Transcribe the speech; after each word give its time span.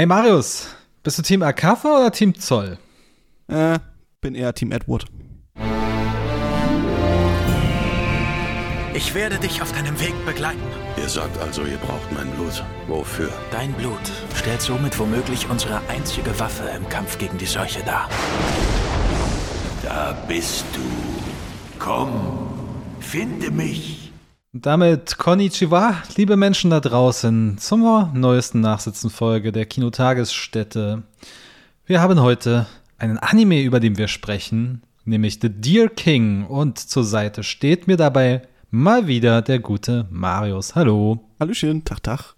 Hey 0.00 0.06
Marius, 0.06 0.66
bist 1.02 1.18
du 1.18 1.22
Team 1.22 1.42
Akafa 1.42 1.98
oder 1.98 2.10
Team 2.10 2.34
Zoll? 2.34 2.78
Äh, 3.48 3.78
bin 4.22 4.34
eher 4.34 4.54
Team 4.54 4.72
Edward. 4.72 5.04
Ich 8.94 9.14
werde 9.14 9.38
dich 9.38 9.60
auf 9.60 9.70
deinem 9.72 10.00
Weg 10.00 10.14
begleiten. 10.24 10.62
Ihr 10.96 11.06
sagt 11.06 11.36
also, 11.42 11.66
ihr 11.66 11.76
braucht 11.76 12.10
mein 12.12 12.30
Blut. 12.30 12.64
Wofür? 12.88 13.28
Dein 13.50 13.74
Blut 13.74 14.00
stellt 14.34 14.62
somit 14.62 14.98
womöglich 14.98 15.46
unsere 15.50 15.82
einzige 15.88 16.40
Waffe 16.40 16.64
im 16.74 16.88
Kampf 16.88 17.18
gegen 17.18 17.36
die 17.36 17.44
Seuche 17.44 17.82
dar. 17.84 18.08
Da 19.82 20.12
bist 20.26 20.64
du. 20.72 21.78
Komm, 21.78 22.54
finde 23.00 23.50
mich. 23.50 23.99
Und 24.52 24.66
damit 24.66 25.16
Konnichiwa, 25.16 26.02
liebe 26.16 26.36
Menschen 26.36 26.70
da 26.70 26.80
draußen, 26.80 27.56
zur 27.58 28.10
neuesten 28.12 28.58
Nachsitzenfolge 28.58 29.52
der 29.52 29.64
Kinotagesstätte. 29.64 31.04
Wir 31.86 32.00
haben 32.00 32.20
heute 32.20 32.66
einen 32.98 33.18
Anime, 33.18 33.62
über 33.62 33.78
den 33.78 33.96
wir 33.96 34.08
sprechen, 34.08 34.82
nämlich 35.04 35.38
The 35.40 35.50
Deer 35.50 35.88
King. 35.88 36.46
Und 36.46 36.80
zur 36.80 37.04
Seite 37.04 37.44
steht 37.44 37.86
mir 37.86 37.96
dabei 37.96 38.42
mal 38.70 39.06
wieder 39.06 39.40
der 39.40 39.60
gute 39.60 40.08
Marius. 40.10 40.74
Hallo. 40.74 41.20
Hallöchen, 41.38 41.84
Tag, 41.84 42.02
Tag. 42.02 42.34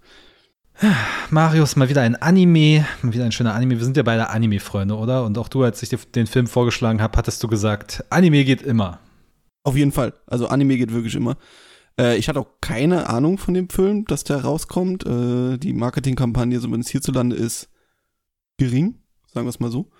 Marius, 1.30 1.76
mal 1.76 1.88
wieder 1.88 2.02
ein 2.02 2.16
Anime, 2.16 2.84
mal 3.00 3.14
wieder 3.14 3.24
ein 3.24 3.32
schöner 3.32 3.54
Anime. 3.54 3.78
Wir 3.78 3.84
sind 3.84 3.96
ja 3.96 4.02
beide 4.02 4.28
Anime-Freunde, 4.28 4.96
oder? 4.96 5.24
Und 5.24 5.38
auch 5.38 5.48
du, 5.48 5.62
als 5.62 5.82
ich 5.82 5.88
dir 5.88 5.98
den 6.14 6.26
Film 6.26 6.46
vorgeschlagen 6.46 7.00
habe, 7.00 7.16
hattest 7.16 7.42
du 7.42 7.48
gesagt, 7.48 8.04
Anime 8.10 8.44
geht 8.44 8.60
immer. 8.60 8.98
Auf 9.64 9.76
jeden 9.76 9.92
Fall. 9.92 10.12
Also 10.26 10.48
Anime 10.48 10.76
geht 10.76 10.92
wirklich 10.92 11.14
immer. 11.14 11.38
Äh, 11.98 12.16
ich 12.16 12.28
hatte 12.28 12.40
auch 12.40 12.48
keine 12.60 13.08
Ahnung 13.08 13.38
von 13.38 13.54
dem 13.54 13.68
Film, 13.68 14.04
dass 14.04 14.24
der 14.24 14.42
rauskommt. 14.42 15.06
Äh, 15.06 15.58
die 15.58 15.72
Marketingkampagne, 15.72 16.60
zumindest 16.60 16.90
hierzulande, 16.90 17.36
ist 17.36 17.68
gering, 18.58 18.98
sagen 19.32 19.46
wir 19.46 19.50
es 19.50 19.60
mal 19.60 19.70
so. 19.70 19.90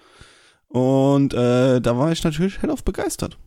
Und 0.69 1.35
äh, 1.35 1.81
da 1.81 1.99
war 1.99 2.13
ich 2.13 2.25
natürlich 2.25 2.63
hellauf 2.63 2.83
begeistert. 2.85 3.39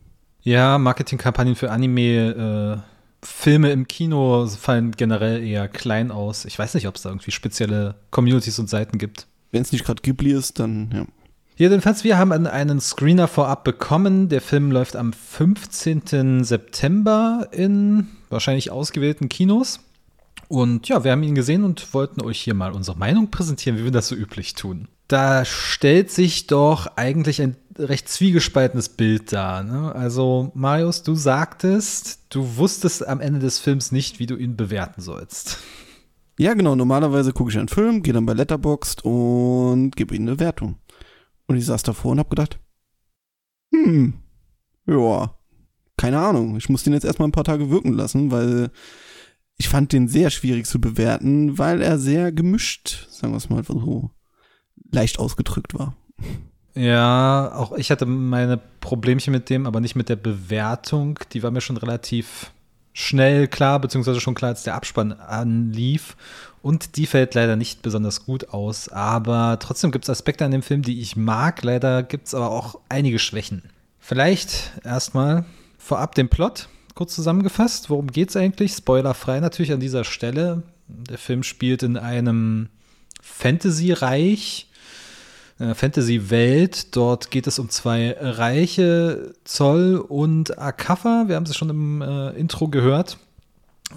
Ja, 0.42 0.78
Marketingkampagnen 0.78 1.56
für 1.56 1.72
Anime, 1.72 2.82
äh, 2.82 3.26
Filme 3.26 3.72
im 3.72 3.88
Kino 3.88 4.46
fallen 4.46 4.92
generell 4.92 5.42
eher 5.42 5.66
klein 5.66 6.12
aus. 6.12 6.44
Ich 6.44 6.58
weiß 6.58 6.74
nicht, 6.74 6.86
ob 6.86 6.94
es 6.94 7.02
da 7.02 7.08
irgendwie 7.08 7.32
spezielle 7.32 7.96
Communities 8.10 8.58
und 8.60 8.70
Seiten 8.70 8.98
gibt. 8.98 9.26
Wenn 9.50 9.62
es 9.62 9.72
nicht 9.72 9.84
gerade 9.84 10.02
Ghibli 10.02 10.32
ist, 10.32 10.60
dann 10.60 10.90
ja. 10.92 11.06
Jedenfalls, 11.58 12.04
wir 12.04 12.18
haben 12.18 12.32
einen 12.32 12.80
Screener 12.80 13.28
vorab 13.28 13.64
bekommen. 13.64 14.28
Der 14.28 14.42
Film 14.42 14.70
läuft 14.70 14.94
am 14.94 15.14
15. 15.14 16.44
September 16.44 17.48
in 17.50 18.08
wahrscheinlich 18.28 18.70
ausgewählten 18.70 19.30
Kinos. 19.30 19.80
Und 20.48 20.86
ja, 20.86 21.02
wir 21.02 21.12
haben 21.12 21.22
ihn 21.22 21.34
gesehen 21.34 21.64
und 21.64 21.94
wollten 21.94 22.20
euch 22.20 22.40
hier 22.40 22.52
mal 22.52 22.72
unsere 22.72 22.98
Meinung 22.98 23.30
präsentieren, 23.30 23.78
wie 23.78 23.84
wir 23.84 23.90
das 23.90 24.08
so 24.08 24.14
üblich 24.14 24.54
tun. 24.54 24.88
Da 25.08 25.46
stellt 25.46 26.10
sich 26.10 26.46
doch 26.46 26.88
eigentlich 26.96 27.40
ein 27.40 27.56
recht 27.78 28.10
zwiegespaltenes 28.10 28.90
Bild 28.90 29.32
dar. 29.32 29.62
Ne? 29.62 29.94
Also, 29.94 30.52
Marius, 30.54 31.04
du 31.04 31.14
sagtest, 31.14 32.20
du 32.28 32.58
wusstest 32.58 33.06
am 33.06 33.20
Ende 33.20 33.38
des 33.38 33.58
Films 33.58 33.92
nicht, 33.92 34.18
wie 34.18 34.26
du 34.26 34.36
ihn 34.36 34.56
bewerten 34.56 35.00
sollst. 35.00 35.58
Ja, 36.38 36.52
genau. 36.52 36.74
Normalerweise 36.74 37.32
gucke 37.32 37.50
ich 37.50 37.58
einen 37.58 37.68
Film, 37.68 38.02
gehe 38.02 38.12
dann 38.12 38.26
bei 38.26 38.34
Letterboxd 38.34 39.04
und 39.04 39.96
gebe 39.96 40.14
ihm 40.14 40.22
eine 40.22 40.38
Wertung. 40.38 40.76
Und 41.46 41.56
ich 41.56 41.66
saß 41.66 41.82
davor 41.82 42.12
und 42.12 42.18
habe 42.18 42.28
gedacht, 42.28 42.58
hm, 43.72 44.14
ja, 44.86 45.34
keine 45.96 46.18
Ahnung. 46.18 46.56
Ich 46.56 46.68
muss 46.68 46.82
den 46.82 46.92
jetzt 46.92 47.04
erstmal 47.04 47.28
ein 47.28 47.32
paar 47.32 47.44
Tage 47.44 47.70
wirken 47.70 47.92
lassen, 47.92 48.30
weil 48.30 48.70
ich 49.56 49.68
fand 49.68 49.92
den 49.92 50.08
sehr 50.08 50.30
schwierig 50.30 50.66
zu 50.66 50.80
bewerten, 50.80 51.58
weil 51.58 51.80
er 51.80 51.98
sehr 51.98 52.32
gemischt, 52.32 53.08
sagen 53.10 53.32
wir 53.32 53.38
es 53.38 53.48
mal 53.48 53.64
so, 53.64 54.10
leicht 54.92 55.18
ausgedrückt 55.18 55.74
war. 55.74 55.96
Ja, 56.74 57.52
auch 57.54 57.72
ich 57.72 57.90
hatte 57.90 58.04
meine 58.04 58.58
Problemchen 58.80 59.32
mit 59.32 59.48
dem, 59.48 59.66
aber 59.66 59.80
nicht 59.80 59.96
mit 59.96 60.10
der 60.10 60.16
Bewertung. 60.16 61.18
Die 61.32 61.42
war 61.42 61.50
mir 61.50 61.62
schon 61.62 61.78
relativ 61.78 62.52
schnell 62.92 63.48
klar, 63.48 63.80
beziehungsweise 63.80 64.20
schon 64.20 64.34
klar, 64.34 64.50
als 64.50 64.62
der 64.62 64.74
Abspann 64.74 65.12
anlief. 65.12 66.16
Und 66.66 66.96
die 66.96 67.06
fällt 67.06 67.34
leider 67.34 67.54
nicht 67.54 67.82
besonders 67.82 68.26
gut 68.26 68.48
aus. 68.48 68.88
Aber 68.88 69.56
trotzdem 69.60 69.92
gibt 69.92 70.04
es 70.04 70.10
Aspekte 70.10 70.44
an 70.44 70.50
dem 70.50 70.64
Film, 70.64 70.82
die 70.82 71.00
ich 71.00 71.14
mag. 71.14 71.62
Leider 71.62 72.02
gibt 72.02 72.26
es 72.26 72.34
aber 72.34 72.50
auch 72.50 72.80
einige 72.88 73.20
Schwächen. 73.20 73.62
Vielleicht 74.00 74.72
erstmal 74.82 75.44
vorab 75.78 76.16
den 76.16 76.28
Plot 76.28 76.68
kurz 76.96 77.14
zusammengefasst. 77.14 77.88
Worum 77.88 78.08
geht 78.08 78.30
es 78.30 78.36
eigentlich? 78.36 78.72
Spoilerfrei 78.72 79.38
natürlich 79.38 79.70
an 79.70 79.78
dieser 79.78 80.02
Stelle. 80.02 80.64
Der 80.88 81.18
Film 81.18 81.44
spielt 81.44 81.84
in 81.84 81.96
einem 81.96 82.68
Fantasy-Reich, 83.22 84.66
einer 85.60 85.76
Fantasy-Welt. 85.76 86.96
Dort 86.96 87.30
geht 87.30 87.46
es 87.46 87.60
um 87.60 87.70
zwei 87.70 88.16
Reiche, 88.18 89.34
Zoll 89.44 89.98
und 89.98 90.58
Akafa. 90.58 91.26
Wir 91.28 91.36
haben 91.36 91.44
es 91.44 91.56
schon 91.56 91.70
im 91.70 92.02
äh, 92.02 92.30
Intro 92.30 92.66
gehört. 92.66 93.18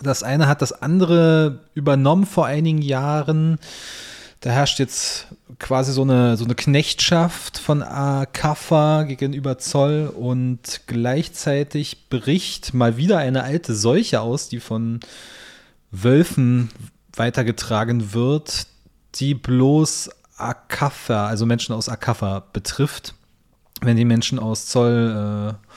Das 0.01 0.23
eine 0.23 0.47
hat 0.47 0.61
das 0.61 0.71
andere 0.71 1.59
übernommen 1.73 2.25
vor 2.25 2.45
einigen 2.45 2.81
Jahren. 2.81 3.59
Da 4.41 4.51
herrscht 4.51 4.79
jetzt 4.79 5.27
quasi 5.59 5.91
so 5.91 6.03
eine, 6.03 6.37
so 6.37 6.45
eine 6.45 6.55
Knechtschaft 6.55 7.57
von 7.57 7.83
Akafa 7.83 9.03
gegenüber 9.03 9.57
Zoll 9.57 10.07
und 10.15 10.81
gleichzeitig 10.87 12.09
bricht 12.09 12.73
mal 12.73 12.95
wieder 12.95 13.17
eine 13.17 13.43
alte 13.43 13.75
Seuche 13.75 14.21
aus, 14.21 14.47
die 14.47 14.61
von 14.61 15.01
Wölfen 15.91 16.69
weitergetragen 17.13 18.13
wird, 18.13 18.67
die 19.15 19.33
bloß 19.33 20.09
Akafa, 20.37 21.27
also 21.27 21.45
Menschen 21.45 21.75
aus 21.75 21.89
Akafa 21.89 22.43
betrifft. 22.53 23.15
Wenn 23.81 23.97
die 23.97 24.05
Menschen 24.05 24.39
aus 24.39 24.67
Zoll 24.67 25.57
äh, 25.59 25.69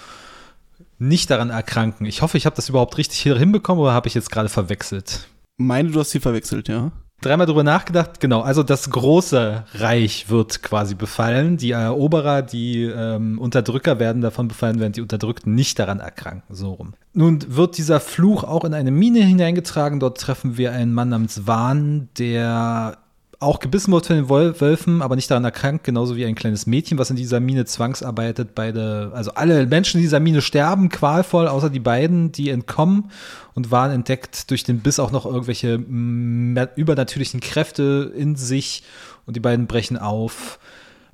nicht 1.09 1.31
daran 1.31 1.51
erkranken. 1.51 2.07
Ich 2.07 2.23
hoffe, 2.23 2.37
ich 2.37 2.47
habe 2.47 2.57
das 2.57 2.69
überhaupt 2.69 2.99
richtig 2.99 3.21
hier 3.21 3.37
hinbekommen 3.37 3.83
oder 3.83 3.93
habe 3.93 4.09
ich 4.09 4.15
jetzt 4.15 4.31
gerade 4.31 4.49
verwechselt? 4.49 5.29
Meine, 5.57 5.91
du 5.91 6.01
hast 6.01 6.11
sie 6.11 6.21
verwechselt, 6.21 6.69
ja 6.69 6.93
dreimal 7.23 7.47
drüber 7.47 7.65
nachgedacht. 7.65 8.21
Genau, 8.21 8.43
also 8.43 8.63
das 8.63 8.91
große 8.91 9.65
Reich 9.75 10.29
wird 10.29 10.63
quasi 10.63 10.95
befallen. 10.95 11.57
Die 11.57 11.71
Eroberer, 11.71 12.43
die 12.43 12.83
ähm, 12.85 13.39
Unterdrücker 13.39 13.99
werden 13.99 14.21
davon 14.21 14.49
befallen, 14.49 14.79
während 14.81 14.97
die 14.97 15.01
Unterdrückten 15.01 15.55
nicht 15.55 15.79
daran 15.79 16.01
erkranken. 16.01 16.55
So 16.55 16.73
rum. 16.73 16.95
Nun 17.15 17.57
wird 17.57 17.79
dieser 17.79 18.01
Fluch 18.01 18.45
auch 18.45 18.65
in 18.65 18.75
eine 18.75 18.91
Mine 18.91 19.21
hineingetragen. 19.21 20.01
Dort 20.01 20.21
treffen 20.21 20.59
wir 20.59 20.73
einen 20.73 20.93
Mann 20.93 21.09
namens 21.09 21.47
Wahn, 21.47 22.09
der 22.19 22.99
auch 23.42 23.58
gebissen 23.58 23.92
wird 23.92 24.06
von 24.06 24.16
den 24.16 24.28
Wölfen, 24.28 25.03
aber 25.03 25.16
nicht 25.16 25.30
daran 25.30 25.44
erkrankt, 25.44 25.84
genauso 25.84 26.16
wie 26.16 26.25
ein 26.25 26.34
kleines 26.34 26.66
Mädchen, 26.66 26.98
was 26.98 27.10
in 27.10 27.16
dieser 27.16 27.41
Mine 27.41 27.64
zwangsarbeitet. 27.64 28.54
Beide, 28.54 29.10
also 29.14 29.32
alle 29.34 29.66
Menschen 29.66 29.98
in 29.98 30.03
dieser 30.03 30.20
Mine 30.20 30.41
sterben 30.41 30.88
qualvoll, 30.88 31.48
außer 31.48 31.69
die 31.69 31.80
beiden, 31.80 32.32
die 32.32 32.50
entkommen 32.50 33.10
und 33.54 33.70
waren 33.70 33.91
entdeckt 33.91 34.50
durch 34.50 34.64
den 34.64 34.80
Biss 34.80 35.00
auch 35.00 35.10
noch 35.10 35.26
irgendwelche 35.26 35.75
übernatürlichen 35.75 37.41
Kräfte 37.41 38.12
in 38.16 38.36
sich 38.36 38.84
und 39.26 39.36
die 39.36 39.41
beiden 39.41 39.66
brechen 39.66 39.98
auf, 39.98 40.59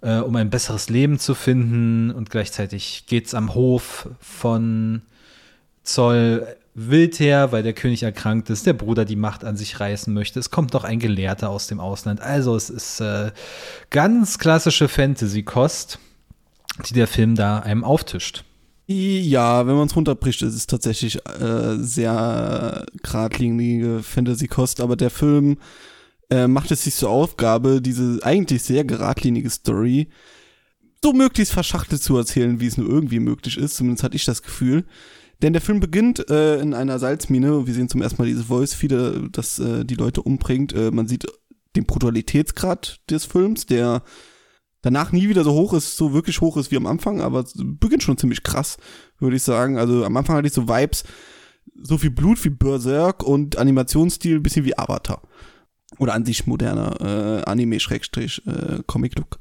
äh, 0.03 0.19
um 0.19 0.37
ein 0.37 0.51
besseres 0.51 0.91
Leben 0.91 1.19
zu 1.19 1.35
finden 1.35 2.11
und 2.11 2.31
gleichzeitig 2.31 3.05
geht 3.07 3.27
es 3.27 3.35
am 3.35 3.55
Hof 3.55 4.09
von 4.21 5.03
Zoll 5.83 6.47
wild 6.79 7.19
her, 7.21 7.53
weil 7.53 7.63
der 7.63 7.73
König 7.73 8.03
erkrankt 8.03 8.51
ist, 8.51 8.67
der 8.67 8.73
Bruder 8.73 9.05
die 9.05 9.17
Macht 9.17 9.45
an 9.45 9.57
sich 9.57 9.81
reißen 9.81 10.13
möchte. 10.13 10.39
Es 10.39 10.51
kommt 10.51 10.73
noch 10.73 10.85
ein 10.85 10.99
Gelehrter 10.99 11.51
aus 11.51 11.67
dem 11.67 11.81
Ausland. 11.81 12.21
Also 12.21 12.55
es 12.57 12.71
ist 12.71 13.01
äh, 13.01 13.33
ganz 13.91 14.39
klassische 14.39 14.89
Fantasy-Kost, 14.89 15.99
die 16.89 16.95
der 16.95 17.07
Film 17.07 17.35
da 17.35 17.59
einem 17.59 17.85
auftischt. 17.85 18.45
Ja, 18.87 19.67
wenn 19.67 19.77
man 19.77 19.87
es 19.87 19.97
runterbricht, 19.97 20.41
ist 20.43 20.55
es 20.55 20.67
tatsächlich 20.67 21.17
äh, 21.27 21.77
sehr 21.77 22.87
geradlinige 23.03 24.03
Fantasy-Kost, 24.03 24.81
aber 24.81 24.97
der 24.97 25.11
Film 25.11 25.59
äh, 26.31 26.47
macht 26.47 26.71
es 26.71 26.85
sich 26.85 26.95
zur 26.95 27.11
Aufgabe, 27.11 27.83
diese 27.83 28.21
eigentlich 28.23 28.63
sehr 28.63 28.85
geradlinige 28.85 29.51
Story 29.51 30.09
so 31.03 31.13
möglichst 31.13 31.53
verschachtelt 31.53 32.03
zu 32.03 32.17
erzählen, 32.17 32.61
wie 32.61 32.67
es 32.67 32.77
nur 32.77 32.89
irgendwie 32.89 33.21
möglich 33.21 33.57
ist. 33.57 33.77
Zumindest 33.77 34.05
hatte 34.05 34.17
ich 34.17 34.25
das 34.25 34.43
Gefühl. 34.43 34.85
Denn 35.43 35.53
der 35.53 35.63
Film 35.63 35.81
beginnt 35.81 36.29
äh, 36.31 36.61
in 36.61 36.75
einer 36.75 36.99
Salzmine. 36.99 37.67
Wir 37.67 37.75
sehen 37.75 37.89
zum 37.89 38.03
ersten 38.03 38.21
Mal 38.21 38.27
dieses 38.27 38.47
Voice-Feeder, 38.47 39.29
das 39.31 39.59
äh, 39.59 39.85
die 39.85 39.95
Leute 39.95 40.23
umbringt. 40.23 40.73
Äh, 40.73 40.91
man 40.91 41.07
sieht 41.07 41.27
den 41.77 41.87
Brutalitätsgrad 41.87 43.01
des 43.09 43.25
Films, 43.25 43.67
der 43.67 44.03
danach 44.83 45.13
nie 45.13 45.29
wieder 45.29 45.45
so 45.45 45.53
hoch 45.53 45.75
ist, 45.75 45.97
so 45.97 46.13
wirklich 46.13 46.41
hoch 46.41 46.57
ist 46.57 46.73
wie 46.73 46.77
am 46.77 46.87
Anfang, 46.87 47.21
aber 47.21 47.45
beginnt 47.55 48.03
schon 48.03 48.19
ziemlich 48.19 48.43
krass, 48.43 48.79
würde 49.19 49.37
ich 49.37 49.43
sagen. 49.43 49.79
Also 49.79 50.05
am 50.05 50.17
Anfang 50.17 50.37
hatte 50.37 50.49
ich 50.49 50.55
so 50.55 50.69
Vibes, 50.69 51.05
so 51.81 51.99
viel 51.99 52.11
Blut 52.11 52.45
wie 52.45 52.51
Berserk 52.51 53.23
und 53.23 53.59
Animationsstil 53.59 54.41
bisschen 54.41 54.65
wie 54.65 54.77
Avatar. 54.77 55.23
Oder 55.99 56.15
an 56.15 56.25
sich 56.25 56.47
moderner 56.47 57.01
äh, 57.01 57.43
Anime-Comic-Look. 57.45 59.39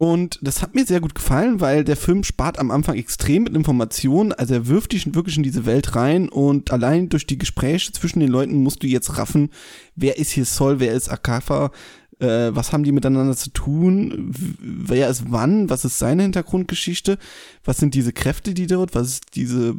Und 0.00 0.38
das 0.42 0.62
hat 0.62 0.76
mir 0.76 0.86
sehr 0.86 1.00
gut 1.00 1.16
gefallen, 1.16 1.60
weil 1.60 1.82
der 1.82 1.96
Film 1.96 2.22
spart 2.22 2.60
am 2.60 2.70
Anfang 2.70 2.96
extrem 2.96 3.42
mit 3.42 3.56
Informationen. 3.56 4.32
Also 4.32 4.54
er 4.54 4.68
wirft 4.68 4.92
dich 4.92 5.12
wirklich 5.12 5.36
in 5.36 5.42
diese 5.42 5.66
Welt 5.66 5.96
rein 5.96 6.28
und 6.28 6.70
allein 6.70 7.08
durch 7.08 7.26
die 7.26 7.36
Gespräche 7.38 7.90
zwischen 7.92 8.20
den 8.20 8.28
Leuten 8.30 8.62
musst 8.62 8.84
du 8.84 8.86
jetzt 8.86 9.18
raffen, 9.18 9.50
wer 9.96 10.16
ist 10.16 10.30
hier 10.30 10.44
Sol, 10.44 10.78
wer 10.80 10.92
ist 10.92 11.08
Akafa, 11.08 11.72
Äh, 12.20 12.50
was 12.54 12.72
haben 12.72 12.82
die 12.82 12.92
miteinander 12.92 13.36
zu 13.36 13.50
tun? 13.50 14.32
Wer 14.60 15.08
ist 15.08 15.30
wann? 15.30 15.70
Was 15.70 15.84
ist 15.84 15.98
seine 16.00 16.22
Hintergrundgeschichte? 16.24 17.16
Was 17.64 17.78
sind 17.78 17.94
diese 17.94 18.12
Kräfte, 18.12 18.54
die 18.54 18.66
dort? 18.66 18.94
Was 18.96 19.08
ist 19.08 19.36
diese 19.36 19.76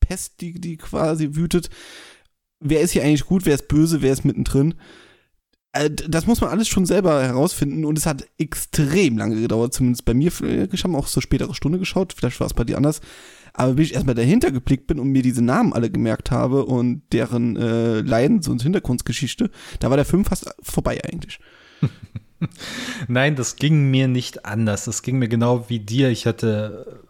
Pest, 0.00 0.40
die, 0.40 0.54
die 0.58 0.78
quasi 0.78 1.34
wütet? 1.34 1.68
Wer 2.60 2.80
ist 2.80 2.92
hier 2.92 3.02
eigentlich 3.04 3.26
gut? 3.26 3.44
Wer 3.44 3.56
ist 3.56 3.68
böse? 3.68 4.00
Wer 4.00 4.12
ist 4.14 4.24
mittendrin? 4.24 4.74
Äh, 5.76 5.90
das 5.90 6.26
muss 6.26 6.40
man 6.40 6.50
alles 6.50 6.68
schon 6.68 6.86
selber 6.86 7.22
herausfinden 7.22 7.84
und 7.84 7.98
es 7.98 8.06
hat 8.06 8.26
extrem 8.38 9.18
lange 9.18 9.40
gedauert, 9.40 9.74
zumindest 9.74 10.04
bei 10.04 10.14
mir. 10.14 10.32
Ich 10.72 10.84
habe 10.84 10.96
auch 10.96 11.06
so 11.06 11.20
spätere 11.20 11.54
Stunde 11.54 11.78
geschaut, 11.78 12.12
vielleicht 12.16 12.40
war 12.40 12.46
es 12.46 12.54
bei 12.54 12.64
dir 12.64 12.76
anders. 12.76 13.00
Aber 13.52 13.74
bis 13.74 13.88
ich 13.88 13.94
erstmal 13.94 14.14
dahinter 14.14 14.50
geblickt 14.50 14.86
bin 14.86 15.00
und 15.00 15.08
mir 15.08 15.22
diese 15.22 15.42
Namen 15.42 15.72
alle 15.72 15.90
gemerkt 15.90 16.30
habe 16.30 16.66
und 16.66 17.02
deren 17.12 17.56
äh, 17.56 18.00
Leidens- 18.00 18.48
und 18.48 18.62
Hintergrundgeschichte, 18.62 19.50
da 19.80 19.88
war 19.88 19.96
der 19.96 20.04
Film 20.04 20.26
fast 20.26 20.54
vorbei 20.62 21.00
eigentlich. 21.02 21.38
Nein, 23.08 23.34
das 23.34 23.56
ging 23.56 23.90
mir 23.90 24.08
nicht 24.08 24.44
anders. 24.44 24.84
Das 24.84 25.00
ging 25.00 25.18
mir 25.18 25.28
genau 25.28 25.70
wie 25.70 25.78
dir. 25.78 26.10
Ich 26.10 26.26
hatte, 26.26 27.00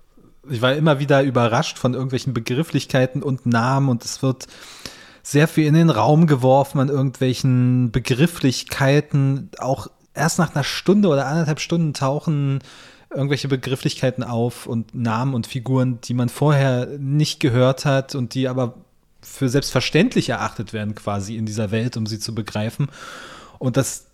ich 0.48 0.62
war 0.62 0.76
immer 0.76 1.00
wieder 1.00 1.24
überrascht 1.24 1.78
von 1.78 1.94
irgendwelchen 1.94 2.32
Begrifflichkeiten 2.32 3.24
und 3.24 3.44
Namen 3.44 3.88
und 3.88 4.04
es 4.04 4.22
wird 4.22 4.46
sehr 5.26 5.48
viel 5.48 5.66
in 5.66 5.74
den 5.74 5.90
Raum 5.90 6.28
geworfen 6.28 6.78
an 6.78 6.88
irgendwelchen 6.88 7.90
Begrifflichkeiten. 7.90 9.50
Auch 9.58 9.88
erst 10.14 10.38
nach 10.38 10.54
einer 10.54 10.62
Stunde 10.62 11.08
oder 11.08 11.26
anderthalb 11.26 11.58
Stunden 11.58 11.94
tauchen 11.94 12.60
irgendwelche 13.10 13.48
Begrifflichkeiten 13.48 14.22
auf 14.22 14.68
und 14.68 14.94
Namen 14.94 15.34
und 15.34 15.48
Figuren, 15.48 16.00
die 16.02 16.14
man 16.14 16.28
vorher 16.28 16.86
nicht 17.00 17.40
gehört 17.40 17.84
hat 17.84 18.14
und 18.14 18.34
die 18.34 18.46
aber 18.46 18.74
für 19.20 19.48
selbstverständlich 19.48 20.28
erachtet 20.28 20.72
werden 20.72 20.94
quasi 20.94 21.36
in 21.36 21.44
dieser 21.44 21.72
Welt, 21.72 21.96
um 21.96 22.06
sie 22.06 22.20
zu 22.20 22.32
begreifen. 22.32 22.88
Und 23.58 23.76
das 23.76 24.06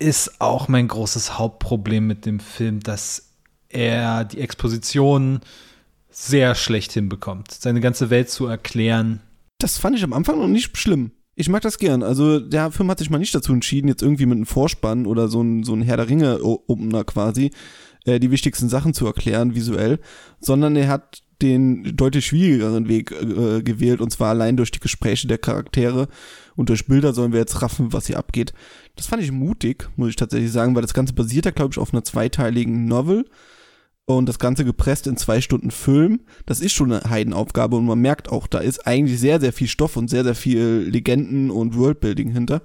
ist 0.00 0.40
auch 0.40 0.66
mein 0.66 0.88
großes 0.88 1.38
Hauptproblem 1.38 2.08
mit 2.08 2.26
dem 2.26 2.40
Film, 2.40 2.80
dass 2.80 3.28
er 3.68 4.24
die 4.24 4.40
Exposition 4.40 5.42
sehr 6.10 6.56
schlecht 6.56 6.90
hinbekommt, 6.92 7.52
seine 7.52 7.80
ganze 7.80 8.10
Welt 8.10 8.30
zu 8.30 8.46
erklären 8.46 9.20
das 9.58 9.78
fand 9.78 9.96
ich 9.96 10.04
am 10.04 10.12
Anfang 10.12 10.38
noch 10.38 10.48
nicht 10.48 10.76
schlimm. 10.76 11.12
Ich 11.34 11.48
mag 11.48 11.62
das 11.62 11.78
gern. 11.78 12.02
Also 12.02 12.40
der 12.40 12.70
Film 12.70 12.90
hat 12.90 12.98
sich 12.98 13.10
mal 13.10 13.18
nicht 13.18 13.34
dazu 13.34 13.52
entschieden, 13.52 13.88
jetzt 13.88 14.02
irgendwie 14.02 14.26
mit 14.26 14.36
einem 14.36 14.46
Vorspann 14.46 15.06
oder 15.06 15.28
so 15.28 15.42
ein, 15.42 15.64
so 15.64 15.74
ein 15.74 15.82
Herr 15.82 15.98
der 15.98 16.08
Ringe-Opener 16.08 17.04
quasi 17.04 17.50
äh, 18.06 18.18
die 18.18 18.30
wichtigsten 18.30 18.70
Sachen 18.70 18.94
zu 18.94 19.06
erklären 19.06 19.54
visuell, 19.54 20.00
sondern 20.40 20.76
er 20.76 20.88
hat 20.88 21.22
den 21.42 21.94
deutlich 21.94 22.24
schwierigeren 22.24 22.88
Weg 22.88 23.12
äh, 23.12 23.62
gewählt 23.62 24.00
und 24.00 24.10
zwar 24.10 24.30
allein 24.30 24.56
durch 24.56 24.70
die 24.70 24.80
Gespräche 24.80 25.28
der 25.28 25.36
Charaktere 25.36 26.08
und 26.54 26.70
durch 26.70 26.86
Bilder 26.86 27.12
sollen 27.12 27.32
wir 27.32 27.40
jetzt 27.40 27.60
raffen, 27.60 27.92
was 27.92 28.06
hier 28.06 28.18
abgeht. 28.18 28.54
Das 28.96 29.06
fand 29.06 29.22
ich 29.22 29.30
mutig, 29.30 29.90
muss 29.96 30.08
ich 30.08 30.16
tatsächlich 30.16 30.50
sagen, 30.50 30.74
weil 30.74 30.82
das 30.82 30.94
Ganze 30.94 31.12
basiert 31.12 31.44
ja, 31.44 31.50
glaube 31.50 31.72
ich, 31.72 31.78
auf 31.78 31.92
einer 31.92 32.04
zweiteiligen 32.04 32.86
Novel 32.86 33.26
und 34.06 34.28
das 34.28 34.38
Ganze 34.38 34.64
gepresst 34.64 35.06
in 35.08 35.16
zwei 35.16 35.40
Stunden 35.40 35.72
Film, 35.72 36.20
das 36.46 36.60
ist 36.60 36.72
schon 36.72 36.92
eine 36.92 37.10
Heidenaufgabe 37.10 37.76
und 37.76 37.86
man 37.86 37.98
merkt 37.98 38.30
auch, 38.30 38.46
da 38.46 38.60
ist 38.60 38.86
eigentlich 38.86 39.20
sehr, 39.20 39.40
sehr 39.40 39.52
viel 39.52 39.66
Stoff 39.66 39.96
und 39.96 40.08
sehr, 40.08 40.22
sehr 40.22 40.36
viel 40.36 40.88
Legenden 40.88 41.50
und 41.50 41.76
Worldbuilding 41.76 42.30
hinter. 42.30 42.62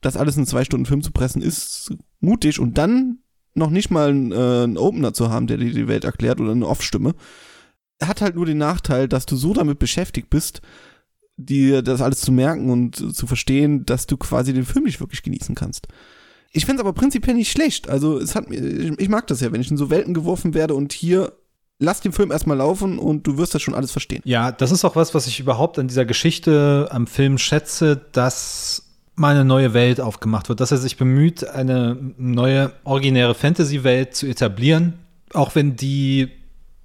Das 0.00 0.16
alles 0.16 0.36
in 0.36 0.46
zwei 0.46 0.64
Stunden 0.64 0.86
Film 0.86 1.02
zu 1.02 1.12
pressen, 1.12 1.40
ist 1.40 1.94
mutig 2.20 2.58
und 2.58 2.78
dann 2.78 3.20
noch 3.54 3.70
nicht 3.70 3.90
mal 3.90 4.10
einen, 4.10 4.32
äh, 4.32 4.64
einen 4.64 4.76
Opener 4.76 5.14
zu 5.14 5.30
haben, 5.30 5.46
der 5.46 5.58
dir 5.58 5.72
die 5.72 5.86
Welt 5.86 6.04
erklärt 6.04 6.40
oder 6.40 6.50
eine 6.50 6.66
Off-Stimme. 6.66 7.14
Hat 8.02 8.20
halt 8.20 8.34
nur 8.34 8.46
den 8.46 8.58
Nachteil, 8.58 9.06
dass 9.06 9.26
du 9.26 9.36
so 9.36 9.54
damit 9.54 9.78
beschäftigt 9.78 10.30
bist, 10.30 10.62
dir 11.36 11.82
das 11.82 12.00
alles 12.00 12.20
zu 12.20 12.32
merken 12.32 12.70
und 12.70 13.14
zu 13.14 13.26
verstehen, 13.28 13.86
dass 13.86 14.06
du 14.06 14.16
quasi 14.16 14.52
den 14.52 14.64
Film 14.64 14.84
nicht 14.84 15.00
wirklich 15.00 15.22
genießen 15.22 15.54
kannst. 15.54 15.86
Ich 16.52 16.66
finde 16.66 16.82
es 16.82 16.86
aber 16.86 16.92
prinzipiell 16.92 17.34
nicht 17.34 17.50
schlecht. 17.50 17.88
Also 17.88 18.18
es 18.18 18.34
hat 18.34 18.50
ich, 18.50 18.98
ich 18.98 19.08
mag 19.08 19.26
das 19.26 19.40
ja, 19.40 19.52
wenn 19.52 19.60
ich 19.60 19.70
in 19.70 19.76
so 19.76 19.90
Welten 19.90 20.14
geworfen 20.14 20.54
werde 20.54 20.74
und 20.74 20.92
hier 20.92 21.32
lass 21.78 22.00
den 22.00 22.12
Film 22.12 22.30
erstmal 22.30 22.58
laufen 22.58 22.98
und 22.98 23.26
du 23.26 23.38
wirst 23.38 23.54
das 23.54 23.62
schon 23.62 23.74
alles 23.74 23.90
verstehen. 23.90 24.22
Ja, 24.24 24.52
das 24.52 24.70
ist 24.70 24.84
auch 24.84 24.94
was, 24.94 25.14
was 25.14 25.26
ich 25.26 25.40
überhaupt 25.40 25.78
an 25.78 25.88
dieser 25.88 26.04
Geschichte 26.04 26.88
am 26.90 27.06
Film 27.06 27.38
schätze, 27.38 28.00
dass 28.12 28.84
mal 29.14 29.34
eine 29.34 29.44
neue 29.44 29.74
Welt 29.74 30.00
aufgemacht 30.00 30.48
wird, 30.48 30.60
dass 30.60 30.70
er 30.70 30.78
sich 30.78 30.96
bemüht, 30.96 31.46
eine 31.48 31.96
neue 32.16 32.72
originäre 32.84 33.34
Fantasy-Welt 33.34 34.14
zu 34.14 34.26
etablieren, 34.26 34.94
auch 35.32 35.54
wenn 35.54 35.76
die 35.76 36.28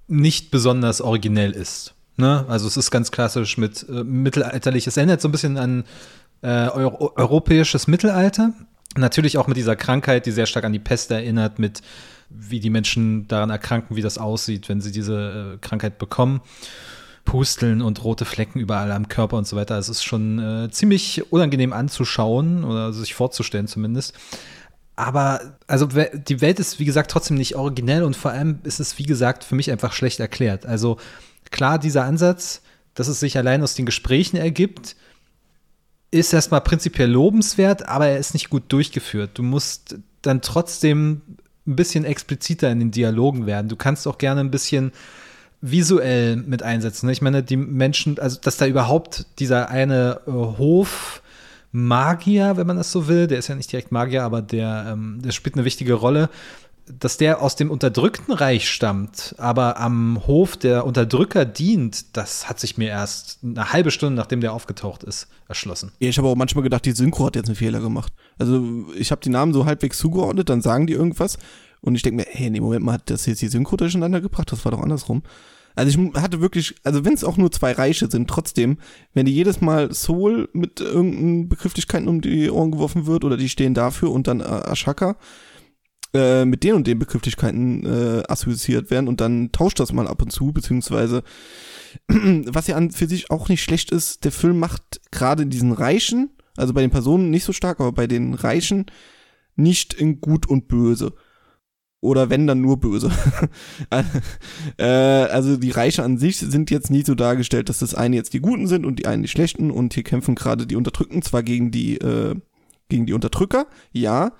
nicht 0.08 0.50
besonders 0.50 1.00
originell 1.00 1.52
ist. 1.52 1.94
Ne? 2.16 2.44
Also 2.48 2.66
es 2.66 2.76
ist 2.76 2.90
ganz 2.90 3.10
klassisch 3.10 3.56
mit 3.56 3.86
äh, 3.88 4.04
mittelalterliches, 4.04 4.96
erinnert 4.96 5.20
so 5.20 5.28
ein 5.28 5.32
bisschen 5.32 5.56
an 5.56 5.84
äh, 6.42 6.68
Euro 6.68 7.12
europäisches 7.16 7.86
Mittelalter, 7.86 8.52
Natürlich 8.96 9.38
auch 9.38 9.46
mit 9.46 9.56
dieser 9.56 9.76
Krankheit, 9.76 10.26
die 10.26 10.32
sehr 10.32 10.46
stark 10.46 10.64
an 10.64 10.72
die 10.72 10.78
Pest 10.78 11.10
erinnert, 11.10 11.58
mit 11.58 11.82
wie 12.30 12.60
die 12.60 12.70
Menschen 12.70 13.26
daran 13.28 13.50
erkranken, 13.50 13.96
wie 13.96 14.02
das 14.02 14.18
aussieht, 14.18 14.68
wenn 14.68 14.80
sie 14.80 14.92
diese 14.92 15.54
äh, 15.54 15.58
Krankheit 15.58 15.98
bekommen. 15.98 16.40
Pusteln 17.24 17.82
und 17.82 18.02
rote 18.04 18.24
Flecken 18.24 18.58
überall 18.58 18.90
am 18.90 19.08
Körper 19.08 19.36
und 19.36 19.46
so 19.46 19.54
weiter. 19.54 19.76
Es 19.76 19.90
ist 19.90 20.02
schon 20.02 20.38
äh, 20.38 20.70
ziemlich 20.70 21.30
unangenehm 21.30 21.74
anzuschauen 21.74 22.64
oder 22.64 22.92
sich 22.94 23.14
vorzustellen 23.14 23.66
zumindest. 23.66 24.14
Aber 24.96 25.58
also 25.66 25.86
die 25.86 26.40
Welt 26.40 26.58
ist, 26.58 26.80
wie 26.80 26.86
gesagt, 26.86 27.10
trotzdem 27.10 27.36
nicht 27.36 27.54
originell 27.54 28.02
und 28.02 28.16
vor 28.16 28.30
allem 28.30 28.60
ist 28.64 28.80
es, 28.80 28.98
wie 28.98 29.04
gesagt, 29.04 29.44
für 29.44 29.54
mich 29.54 29.70
einfach 29.70 29.92
schlecht 29.92 30.18
erklärt. 30.20 30.64
Also 30.66 30.96
klar, 31.50 31.78
dieser 31.78 32.04
Ansatz, 32.04 32.62
dass 32.94 33.08
es 33.08 33.20
sich 33.20 33.36
allein 33.36 33.62
aus 33.62 33.74
den 33.74 33.86
Gesprächen 33.86 34.38
ergibt, 34.38 34.96
ist 36.10 36.32
erstmal 36.32 36.60
prinzipiell 36.60 37.10
lobenswert, 37.10 37.88
aber 37.88 38.06
er 38.06 38.18
ist 38.18 38.34
nicht 38.34 38.50
gut 38.50 38.64
durchgeführt. 38.68 39.32
Du 39.34 39.42
musst 39.42 39.96
dann 40.22 40.40
trotzdem 40.40 41.22
ein 41.66 41.76
bisschen 41.76 42.04
expliziter 42.04 42.70
in 42.70 42.80
den 42.80 42.90
Dialogen 42.90 43.46
werden. 43.46 43.68
Du 43.68 43.76
kannst 43.76 44.08
auch 44.08 44.18
gerne 44.18 44.40
ein 44.40 44.50
bisschen 44.50 44.92
visuell 45.60 46.36
mit 46.36 46.62
einsetzen. 46.62 47.06
Ne? 47.06 47.12
Ich 47.12 47.22
meine, 47.22 47.42
die 47.42 47.56
Menschen, 47.56 48.18
also 48.18 48.38
dass 48.40 48.56
da 48.56 48.66
überhaupt 48.66 49.26
dieser 49.38 49.68
eine 49.68 50.20
äh, 50.26 50.30
Hof 50.30 51.22
Magier, 51.70 52.56
wenn 52.56 52.66
man 52.66 52.78
das 52.78 52.90
so 52.90 53.08
will, 53.08 53.26
der 53.26 53.38
ist 53.38 53.48
ja 53.48 53.54
nicht 53.54 53.70
direkt 53.70 53.92
Magier, 53.92 54.22
aber 54.22 54.40
der, 54.40 54.86
ähm, 54.92 55.20
der 55.22 55.32
spielt 55.32 55.56
eine 55.56 55.66
wichtige 55.66 55.94
Rolle, 55.94 56.30
dass 56.98 57.16
der 57.16 57.42
aus 57.42 57.56
dem 57.56 57.70
unterdrückten 57.70 58.32
Reich 58.32 58.68
stammt, 58.68 59.34
aber 59.38 59.78
am 59.78 60.26
Hof 60.26 60.56
der 60.56 60.86
Unterdrücker 60.86 61.44
dient, 61.44 62.16
das 62.16 62.48
hat 62.48 62.60
sich 62.60 62.78
mir 62.78 62.88
erst 62.88 63.38
eine 63.42 63.72
halbe 63.72 63.90
Stunde, 63.90 64.16
nachdem 64.16 64.40
der 64.40 64.52
aufgetaucht 64.52 65.02
ist, 65.04 65.28
erschlossen. 65.48 65.92
Ja, 65.98 66.08
ich 66.08 66.18
habe 66.18 66.28
auch 66.28 66.36
manchmal 66.36 66.64
gedacht, 66.64 66.84
die 66.84 66.92
Synchro 66.92 67.26
hat 67.26 67.36
jetzt 67.36 67.48
einen 67.48 67.56
Fehler 67.56 67.80
gemacht. 67.80 68.12
Also 68.38 68.86
ich 68.96 69.10
habe 69.10 69.20
die 69.20 69.30
Namen 69.30 69.52
so 69.52 69.66
halbwegs 69.66 69.98
zugeordnet, 69.98 70.48
dann 70.48 70.62
sagen 70.62 70.86
die 70.86 70.94
irgendwas 70.94 71.38
und 71.80 71.94
ich 71.94 72.02
denke 72.02 72.22
mir, 72.22 72.26
hey, 72.30 72.50
nee, 72.50 72.60
Moment 72.60 72.84
mal, 72.84 72.92
hat 72.94 73.10
das 73.10 73.26
jetzt 73.26 73.42
die 73.42 73.48
Synchro 73.48 73.76
durcheinander 73.76 74.20
gebracht? 74.20 74.50
Das 74.52 74.64
war 74.64 74.72
doch 74.72 74.82
andersrum. 74.82 75.22
Also 75.78 75.96
ich 75.96 76.20
hatte 76.20 76.40
wirklich, 76.40 76.74
also 76.82 77.04
wenn 77.04 77.14
es 77.14 77.22
auch 77.22 77.36
nur 77.36 77.52
zwei 77.52 77.70
Reiche 77.70 78.10
sind, 78.10 78.28
trotzdem, 78.28 78.78
wenn 79.14 79.26
die 79.26 79.32
jedes 79.32 79.60
Mal 79.60 79.94
Soul 79.94 80.48
mit 80.52 80.80
irgendeinen 80.80 81.48
Begrifflichkeiten 81.48 82.08
um 82.08 82.20
die 82.20 82.50
Ohren 82.50 82.72
geworfen 82.72 83.06
wird 83.06 83.24
oder 83.24 83.36
die 83.36 83.48
stehen 83.48 83.74
dafür 83.74 84.10
und 84.10 84.26
dann 84.26 84.40
Ashaka, 84.40 85.16
äh, 86.14 86.44
mit 86.44 86.64
den 86.64 86.74
und 86.74 86.86
den 86.86 86.98
Begrifflichkeiten 86.98 87.84
äh, 87.84 88.22
assoziiert 88.28 88.90
werden 88.90 89.08
und 89.08 89.20
dann 89.20 89.52
tauscht 89.52 89.80
das 89.80 89.92
mal 89.92 90.08
ab 90.08 90.22
und 90.22 90.30
zu, 90.30 90.52
beziehungsweise 90.52 91.22
was 92.08 92.66
ja 92.66 92.76
an 92.76 92.90
für 92.90 93.06
sich 93.06 93.30
auch 93.30 93.48
nicht 93.48 93.62
schlecht 93.62 93.90
ist, 93.90 94.24
der 94.24 94.32
Film 94.32 94.58
macht 94.58 95.00
gerade 95.10 95.46
diesen 95.46 95.72
Reichen, 95.72 96.30
also 96.56 96.74
bei 96.74 96.80
den 96.80 96.90
Personen 96.90 97.30
nicht 97.30 97.44
so 97.44 97.52
stark, 97.52 97.80
aber 97.80 97.92
bei 97.92 98.06
den 98.06 98.34
Reichen 98.34 98.86
nicht 99.56 99.94
in 99.94 100.20
gut 100.20 100.46
und 100.46 100.68
böse. 100.68 101.14
Oder 102.00 102.30
wenn, 102.30 102.46
dann 102.46 102.60
nur 102.60 102.78
böse. 102.78 103.10
äh, 104.78 104.84
also 104.84 105.56
die 105.56 105.72
Reiche 105.72 106.04
an 106.04 106.16
sich 106.16 106.38
sind 106.38 106.70
jetzt 106.70 106.90
nie 106.90 107.02
so 107.02 107.16
dargestellt, 107.16 107.68
dass 107.68 107.80
das 107.80 107.94
eine 107.94 108.14
jetzt 108.14 108.34
die 108.34 108.40
Guten 108.40 108.68
sind 108.68 108.86
und 108.86 109.00
die 109.00 109.06
einen 109.06 109.22
die 109.22 109.28
Schlechten 109.28 109.72
und 109.72 109.94
hier 109.94 110.04
kämpfen 110.04 110.36
gerade 110.36 110.66
die 110.66 110.76
Unterdrückten 110.76 111.22
zwar 111.22 111.42
gegen 111.42 111.72
die, 111.72 111.98
äh, 111.98 112.36
gegen 112.88 113.06
die 113.06 113.14
Unterdrücker, 113.14 113.66
ja, 113.90 114.32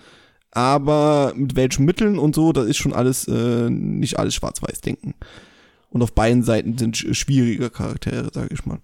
aber 0.50 1.32
mit 1.36 1.56
welchen 1.56 1.84
Mitteln 1.84 2.18
und 2.18 2.34
so, 2.34 2.52
das 2.52 2.66
ist 2.66 2.78
schon 2.78 2.92
alles, 2.92 3.28
äh, 3.28 3.70
nicht 3.70 4.18
alles 4.18 4.34
schwarz-weiß 4.34 4.80
denken. 4.80 5.14
Und 5.90 6.02
auf 6.02 6.12
beiden 6.12 6.42
Seiten 6.42 6.76
sind 6.76 6.96
schwierige 6.96 7.70
Charaktere, 7.70 8.30
sage 8.32 8.48
ich 8.52 8.66
mal. 8.66 8.78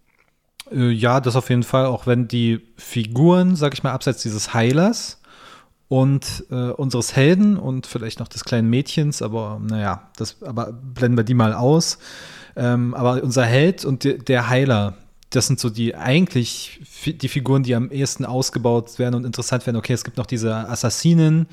Äh, 0.71 0.91
ja, 0.91 1.21
das 1.21 1.37
auf 1.37 1.51
jeden 1.51 1.63
Fall, 1.63 1.87
auch 1.87 2.07
wenn 2.07 2.29
die 2.29 2.61
Figuren, 2.77 3.57
sag 3.57 3.75
ich 3.75 3.83
mal, 3.83 3.93
abseits 3.93 4.23
dieses 4.23 4.55
Heilers 4.55 5.21
und 5.89 6.45
äh, 6.51 6.71
unseres 6.71 7.15
Helden 7.15 7.57
und 7.57 7.87
vielleicht 7.87 8.21
noch 8.21 8.29
des 8.29 8.45
kleinen 8.45 8.71
Mädchens, 8.71 9.23
aber 9.23 9.61
naja, 9.63 10.11
das, 10.17 10.43
aber 10.43 10.73
blenden 10.73 11.19
wir 11.19 11.25
die 11.25 11.35
mal 11.35 11.53
aus. 11.53 11.99
Ähm, 12.57 12.95
aber 12.95 13.23
unser 13.23 13.45
Held 13.45 13.85
und 13.85 14.05
de, 14.05 14.19
der 14.19 14.49
Heiler, 14.49 14.97
das 15.35 15.47
sind 15.47 15.59
so 15.59 15.71
die 15.71 15.95
eigentlich 15.95 16.81
die 17.07 17.29
Figuren, 17.29 17.63
die 17.63 17.75
am 17.75 17.91
ehesten 17.91 18.25
ausgebaut 18.25 18.99
werden 18.99 19.15
und 19.15 19.25
interessant 19.25 19.67
werden. 19.67 19.77
Okay, 19.77 19.93
es 19.93 20.05
gibt 20.05 20.17
noch 20.17 20.27
diese 20.27 20.55
Assassinen, 20.55 21.47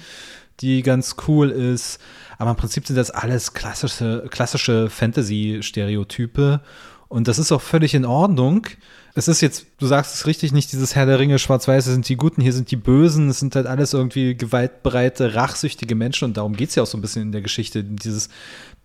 die 0.59 0.83
ganz 0.83 1.15
cool 1.27 1.49
ist, 1.49 1.99
aber 2.37 2.51
im 2.51 2.57
Prinzip 2.57 2.85
sind 2.85 2.95
das 2.95 3.11
alles 3.11 3.53
klassische, 3.53 4.27
klassische 4.29 4.89
Fantasy-Stereotype 4.89 6.61
und 7.07 7.27
das 7.27 7.39
ist 7.39 7.51
auch 7.51 7.61
völlig 7.61 7.93
in 7.93 8.05
Ordnung. 8.05 8.67
Es 9.13 9.27
ist 9.27 9.41
jetzt, 9.41 9.65
du 9.79 9.87
sagst 9.87 10.15
es 10.15 10.27
richtig, 10.27 10.53
nicht 10.53 10.71
dieses 10.71 10.95
Herr 10.95 11.05
der 11.05 11.19
Ringe, 11.19 11.39
schwarz-weiß, 11.39 11.85
sind 11.85 12.07
die 12.07 12.15
Guten, 12.15 12.41
hier 12.41 12.53
sind 12.53 12.71
die 12.71 12.77
Bösen, 12.77 13.29
es 13.29 13.39
sind 13.39 13.55
halt 13.55 13.67
alles 13.67 13.93
irgendwie 13.93 14.35
gewaltbereite, 14.35 15.35
rachsüchtige 15.35 15.95
Menschen 15.95 16.25
und 16.25 16.37
darum 16.37 16.55
geht 16.55 16.69
es 16.69 16.75
ja 16.75 16.83
auch 16.83 16.87
so 16.87 16.97
ein 16.97 17.01
bisschen 17.01 17.23
in 17.23 17.31
der 17.31 17.41
Geschichte, 17.41 17.83
dieses 17.83 18.29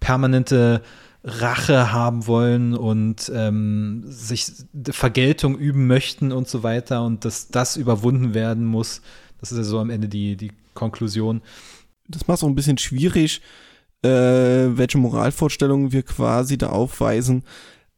permanente 0.01 0.83
Rache 1.29 1.93
haben 1.93 2.29
wollen 2.29 2.75
und 2.75 3.33
ähm, 3.35 4.05
sich 4.07 4.47
Vergeltung 4.91 5.59
üben 5.59 5.89
möchten 5.89 6.31
und 6.31 6.47
so 6.47 6.63
weiter 6.63 7.05
und 7.05 7.25
dass 7.25 7.49
das 7.49 7.77
überwunden 7.77 8.33
werden 8.33 8.65
muss. 8.65 9.03
Das 9.41 9.51
ist 9.51 9.59
ja 9.59 9.65
so 9.65 9.81
am 9.81 9.91
Ende 9.91 10.09
die, 10.09 10.37
die 10.37 10.53
Konklusion. 10.75 11.43
Das 12.07 12.29
macht 12.29 12.39
es 12.39 12.45
auch 12.45 12.49
ein 12.49 12.55
bisschen 12.55 12.79
schwierig, 12.79 13.43
äh, 14.03 14.09
welche 14.09 14.99
Moralvorstellungen 14.99 15.91
wir 15.91 16.05
quasi 16.05 16.59
da 16.59 16.69
aufweisen. 16.69 17.43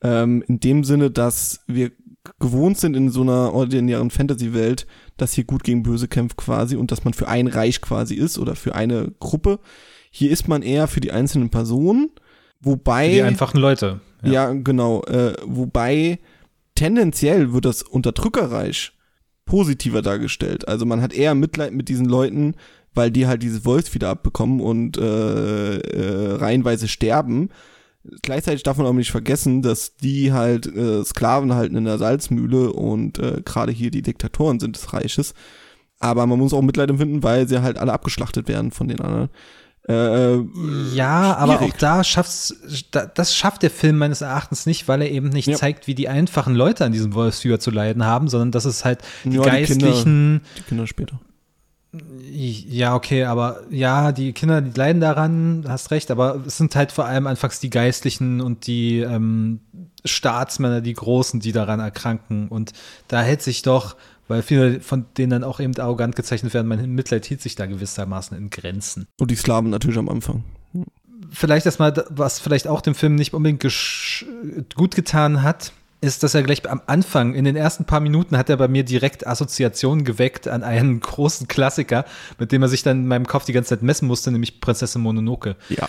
Ähm, 0.00 0.42
in 0.48 0.58
dem 0.58 0.82
Sinne, 0.82 1.10
dass 1.10 1.60
wir 1.66 1.92
gewohnt 2.38 2.78
sind 2.78 2.96
in 2.96 3.10
so 3.10 3.20
einer 3.20 3.52
ordinären 3.52 4.10
Fantasy-Welt, 4.10 4.86
dass 5.18 5.34
hier 5.34 5.44
gut 5.44 5.64
gegen 5.64 5.82
böse 5.82 6.08
kämpft 6.08 6.38
quasi 6.38 6.76
und 6.76 6.92
dass 6.92 7.04
man 7.04 7.12
für 7.12 7.28
ein 7.28 7.46
Reich 7.46 7.82
quasi 7.82 8.14
ist 8.14 8.38
oder 8.38 8.56
für 8.56 8.74
eine 8.74 9.12
Gruppe. 9.18 9.60
Hier 10.10 10.30
ist 10.30 10.48
man 10.48 10.62
eher 10.62 10.88
für 10.88 11.00
die 11.00 11.12
einzelnen 11.12 11.50
Personen, 11.50 12.10
wobei. 12.60 13.08
Die 13.10 13.22
einfachen 13.22 13.60
Leute. 13.60 14.00
Ja, 14.22 14.32
ja 14.32 14.52
genau. 14.52 15.02
Äh, 15.04 15.34
wobei 15.44 16.18
tendenziell 16.74 17.52
wird 17.52 17.64
das 17.64 17.82
Unterdrückerreich 17.82 18.92
positiver 19.44 20.02
dargestellt. 20.02 20.68
Also 20.68 20.86
man 20.86 21.00
hat 21.00 21.12
eher 21.12 21.34
Mitleid 21.34 21.72
mit 21.72 21.88
diesen 21.88 22.06
Leuten, 22.06 22.54
weil 22.94 23.10
die 23.10 23.26
halt 23.26 23.42
dieses 23.42 23.62
Voice 23.62 23.94
wieder 23.94 24.10
abbekommen 24.10 24.60
und 24.60 24.98
äh, 24.98 25.76
äh, 25.78 26.34
reihenweise 26.34 26.88
sterben 26.88 27.50
gleichzeitig 28.22 28.62
darf 28.62 28.76
man 28.76 28.86
auch 28.86 28.92
nicht 28.92 29.10
vergessen, 29.10 29.62
dass 29.62 29.96
die 29.96 30.32
halt 30.32 30.66
äh, 30.66 31.04
Sklaven 31.04 31.54
halten 31.54 31.76
in 31.76 31.84
der 31.84 31.98
Salzmühle 31.98 32.72
und 32.72 33.18
äh, 33.18 33.42
gerade 33.44 33.72
hier 33.72 33.90
die 33.90 34.02
Diktatoren 34.02 34.60
sind 34.60 34.76
des 34.76 34.92
Reiches. 34.92 35.34
Aber 35.98 36.26
man 36.26 36.38
muss 36.38 36.52
auch 36.52 36.62
Mitleid 36.62 36.90
empfinden, 36.90 37.22
weil 37.22 37.48
sie 37.48 37.62
halt 37.62 37.78
alle 37.78 37.92
abgeschlachtet 37.92 38.48
werden 38.48 38.70
von 38.70 38.88
den 38.88 39.00
anderen. 39.00 39.30
Äh, 39.88 40.36
ja, 40.36 40.42
schwierig. 40.42 40.96
aber 40.96 41.62
auch 41.62 41.72
da 41.78 42.04
schafft's, 42.04 42.54
das 43.14 43.34
schafft 43.34 43.62
der 43.62 43.70
Film 43.70 43.96
meines 43.96 44.20
Erachtens 44.20 44.66
nicht, 44.66 44.86
weil 44.86 45.00
er 45.00 45.10
eben 45.10 45.30
nicht 45.30 45.48
ja. 45.48 45.56
zeigt, 45.56 45.86
wie 45.86 45.94
die 45.94 46.08
einfachen 46.08 46.54
Leute 46.54 46.84
an 46.84 46.92
diesem 46.92 47.14
Wolfsfieber 47.14 47.58
zu 47.58 47.70
leiden 47.70 48.04
haben, 48.04 48.28
sondern 48.28 48.50
dass 48.50 48.66
es 48.66 48.84
halt 48.84 49.00
die 49.24 49.36
ja, 49.36 49.42
geistlichen. 49.42 49.80
Die 49.80 50.02
Kinder, 50.02 50.40
die 50.58 50.62
Kinder 50.62 50.86
später. 50.86 51.20
Ja, 52.30 52.94
okay, 52.94 53.24
aber 53.24 53.62
ja, 53.70 54.12
die 54.12 54.34
Kinder, 54.34 54.60
die 54.60 54.78
leiden 54.78 55.00
daran, 55.00 55.64
hast 55.66 55.90
recht, 55.90 56.10
aber 56.10 56.42
es 56.46 56.58
sind 56.58 56.76
halt 56.76 56.92
vor 56.92 57.06
allem 57.06 57.26
anfangs 57.26 57.60
die 57.60 57.70
Geistlichen 57.70 58.42
und 58.42 58.66
die 58.66 58.98
ähm, 58.98 59.60
Staatsmänner, 60.04 60.82
die 60.82 60.92
Großen, 60.92 61.40
die 61.40 61.52
daran 61.52 61.80
erkranken. 61.80 62.48
Und 62.48 62.72
da 63.08 63.22
hält 63.22 63.40
sich 63.40 63.62
doch, 63.62 63.96
weil 64.28 64.42
viele 64.42 64.80
von 64.80 65.06
denen 65.16 65.30
dann 65.30 65.44
auch 65.44 65.58
eben 65.60 65.76
arrogant 65.78 66.14
gezeichnet 66.14 66.54
werden, 66.54 66.68
mein 66.68 66.90
Mitleid 66.90 67.26
hielt 67.26 67.42
sich 67.42 67.56
da 67.56 67.66
gewissermaßen 67.66 68.36
in 68.36 68.50
Grenzen. 68.50 69.06
Und 69.18 69.30
die 69.30 69.36
Slaven 69.36 69.70
natürlich 69.70 69.98
am 69.98 70.08
Anfang. 70.08 70.44
Vielleicht 71.30 71.66
erstmal, 71.66 71.92
was 72.10 72.38
vielleicht 72.38 72.68
auch 72.68 72.80
dem 72.80 72.94
Film 72.94 73.14
nicht 73.14 73.34
unbedingt 73.34 73.62
gut 74.74 74.94
getan 74.94 75.42
hat, 75.42 75.72
ist, 76.00 76.22
dass 76.22 76.34
er 76.34 76.42
gleich 76.42 76.68
am 76.70 76.80
Anfang, 76.86 77.34
in 77.34 77.44
den 77.44 77.56
ersten 77.56 77.84
paar 77.84 78.00
Minuten, 78.00 78.38
hat 78.38 78.48
er 78.48 78.56
bei 78.56 78.68
mir 78.68 78.84
direkt 78.84 79.26
Assoziationen 79.26 80.04
geweckt 80.04 80.46
an 80.46 80.62
einen 80.62 81.00
großen 81.00 81.48
Klassiker, 81.48 82.04
mit 82.38 82.52
dem 82.52 82.62
er 82.62 82.68
sich 82.68 82.82
dann 82.84 82.98
in 83.00 83.08
meinem 83.08 83.26
Kopf 83.26 83.46
die 83.46 83.52
ganze 83.52 83.70
Zeit 83.70 83.82
messen 83.82 84.06
musste, 84.06 84.30
nämlich 84.30 84.60
Prinzessin 84.60 85.02
Mononoke. 85.02 85.56
Ja. 85.68 85.88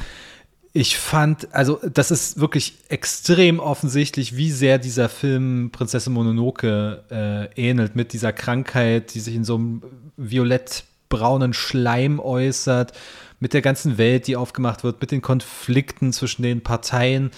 Ich 0.72 0.98
fand, 0.98 1.54
also 1.54 1.80
das 1.92 2.12
ist 2.12 2.40
wirklich 2.40 2.76
extrem 2.90 3.60
offensichtlich, 3.60 4.38
wie 4.38 4.52
sehr 4.52 4.78
dieser 4.78 5.10
Film 5.10 5.72
Prinzessin 5.72 6.14
Mononoke 6.14 7.04
äh, 7.10 7.70
ähnelt, 7.70 7.96
mit 7.96 8.14
dieser 8.14 8.34
Krankheit, 8.34 9.14
die 9.16 9.20
sich 9.20 9.36
in 9.36 9.44
so 9.44 9.56
einem 9.56 9.82
violett-braunen 10.18 11.54
Schleim 11.54 12.20
äußert, 12.20 12.94
mit 13.40 13.54
der 13.54 13.62
ganzen 13.62 13.98
Welt, 13.98 14.28
die 14.28 14.36
aufgemacht 14.36 14.84
wird, 14.84 15.02
mit 15.02 15.12
den 15.12 15.22
Konflikten 15.22 16.14
zwischen 16.14 16.44
den 16.44 16.62
Parteien 16.62 17.32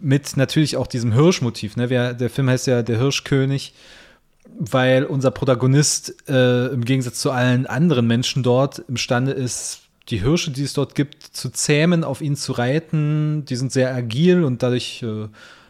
mit 0.00 0.36
natürlich 0.36 0.76
auch 0.76 0.86
diesem 0.86 1.12
Hirschmotiv. 1.12 1.76
Ne? 1.76 1.88
Der, 1.88 2.30
Film 2.30 2.48
heißt 2.48 2.66
ja 2.66 2.82
Der 2.82 2.98
Hirschkönig, 2.98 3.74
weil 4.58 5.04
unser 5.04 5.30
Protagonist 5.30 6.28
äh, 6.28 6.66
im 6.68 6.84
Gegensatz 6.84 7.20
zu 7.20 7.30
allen 7.30 7.66
anderen 7.66 8.06
Menschen 8.06 8.42
dort 8.42 8.80
imstande 8.80 9.32
ist, 9.32 9.82
die 10.10 10.22
Hirsche, 10.22 10.50
die 10.50 10.64
es 10.64 10.72
dort 10.72 10.94
gibt, 10.94 11.22
zu 11.22 11.50
zähmen, 11.50 12.04
auf 12.04 12.20
ihn 12.20 12.36
zu 12.36 12.52
reiten. 12.52 13.44
Die 13.44 13.56
sind 13.56 13.72
sehr 13.72 13.94
agil 13.94 14.44
und 14.44 14.62
dadurch 14.62 15.02
äh, 15.02 15.28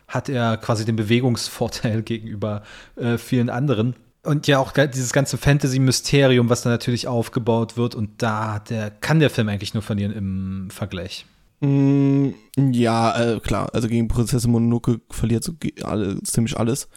hat 0.08 0.28
er 0.28 0.56
quasi 0.56 0.84
den 0.84 0.96
Bewegungsvorteil 0.96 2.02
gegenüber 2.04 2.62
äh, 2.96 3.18
vielen 3.18 3.50
anderen. 3.50 3.96
Und 4.22 4.46
ja, 4.46 4.58
auch 4.58 4.72
dieses 4.72 5.12
ganze 5.12 5.38
Fantasy-Mysterium, 5.38 6.50
was 6.50 6.62
da 6.62 6.70
natürlich 6.70 7.08
aufgebaut 7.08 7.76
wird. 7.76 7.94
Und 7.94 8.22
da 8.22 8.58
der, 8.58 8.90
kann 8.90 9.18
der 9.18 9.30
Film 9.30 9.48
eigentlich 9.48 9.72
nur 9.72 9.82
verlieren 9.82 10.12
im 10.12 10.68
Vergleich. 10.70 11.24
Mm, 11.60 12.30
ja, 12.58 13.18
äh, 13.18 13.40
klar. 13.40 13.68
Also 13.72 13.88
gegen 13.88 14.08
Prinzessin 14.08 14.50
Mononoke 14.50 15.00
verliert 15.10 15.44
so 15.44 15.52
alle, 15.82 16.22
ziemlich 16.22 16.58
alles, 16.58 16.88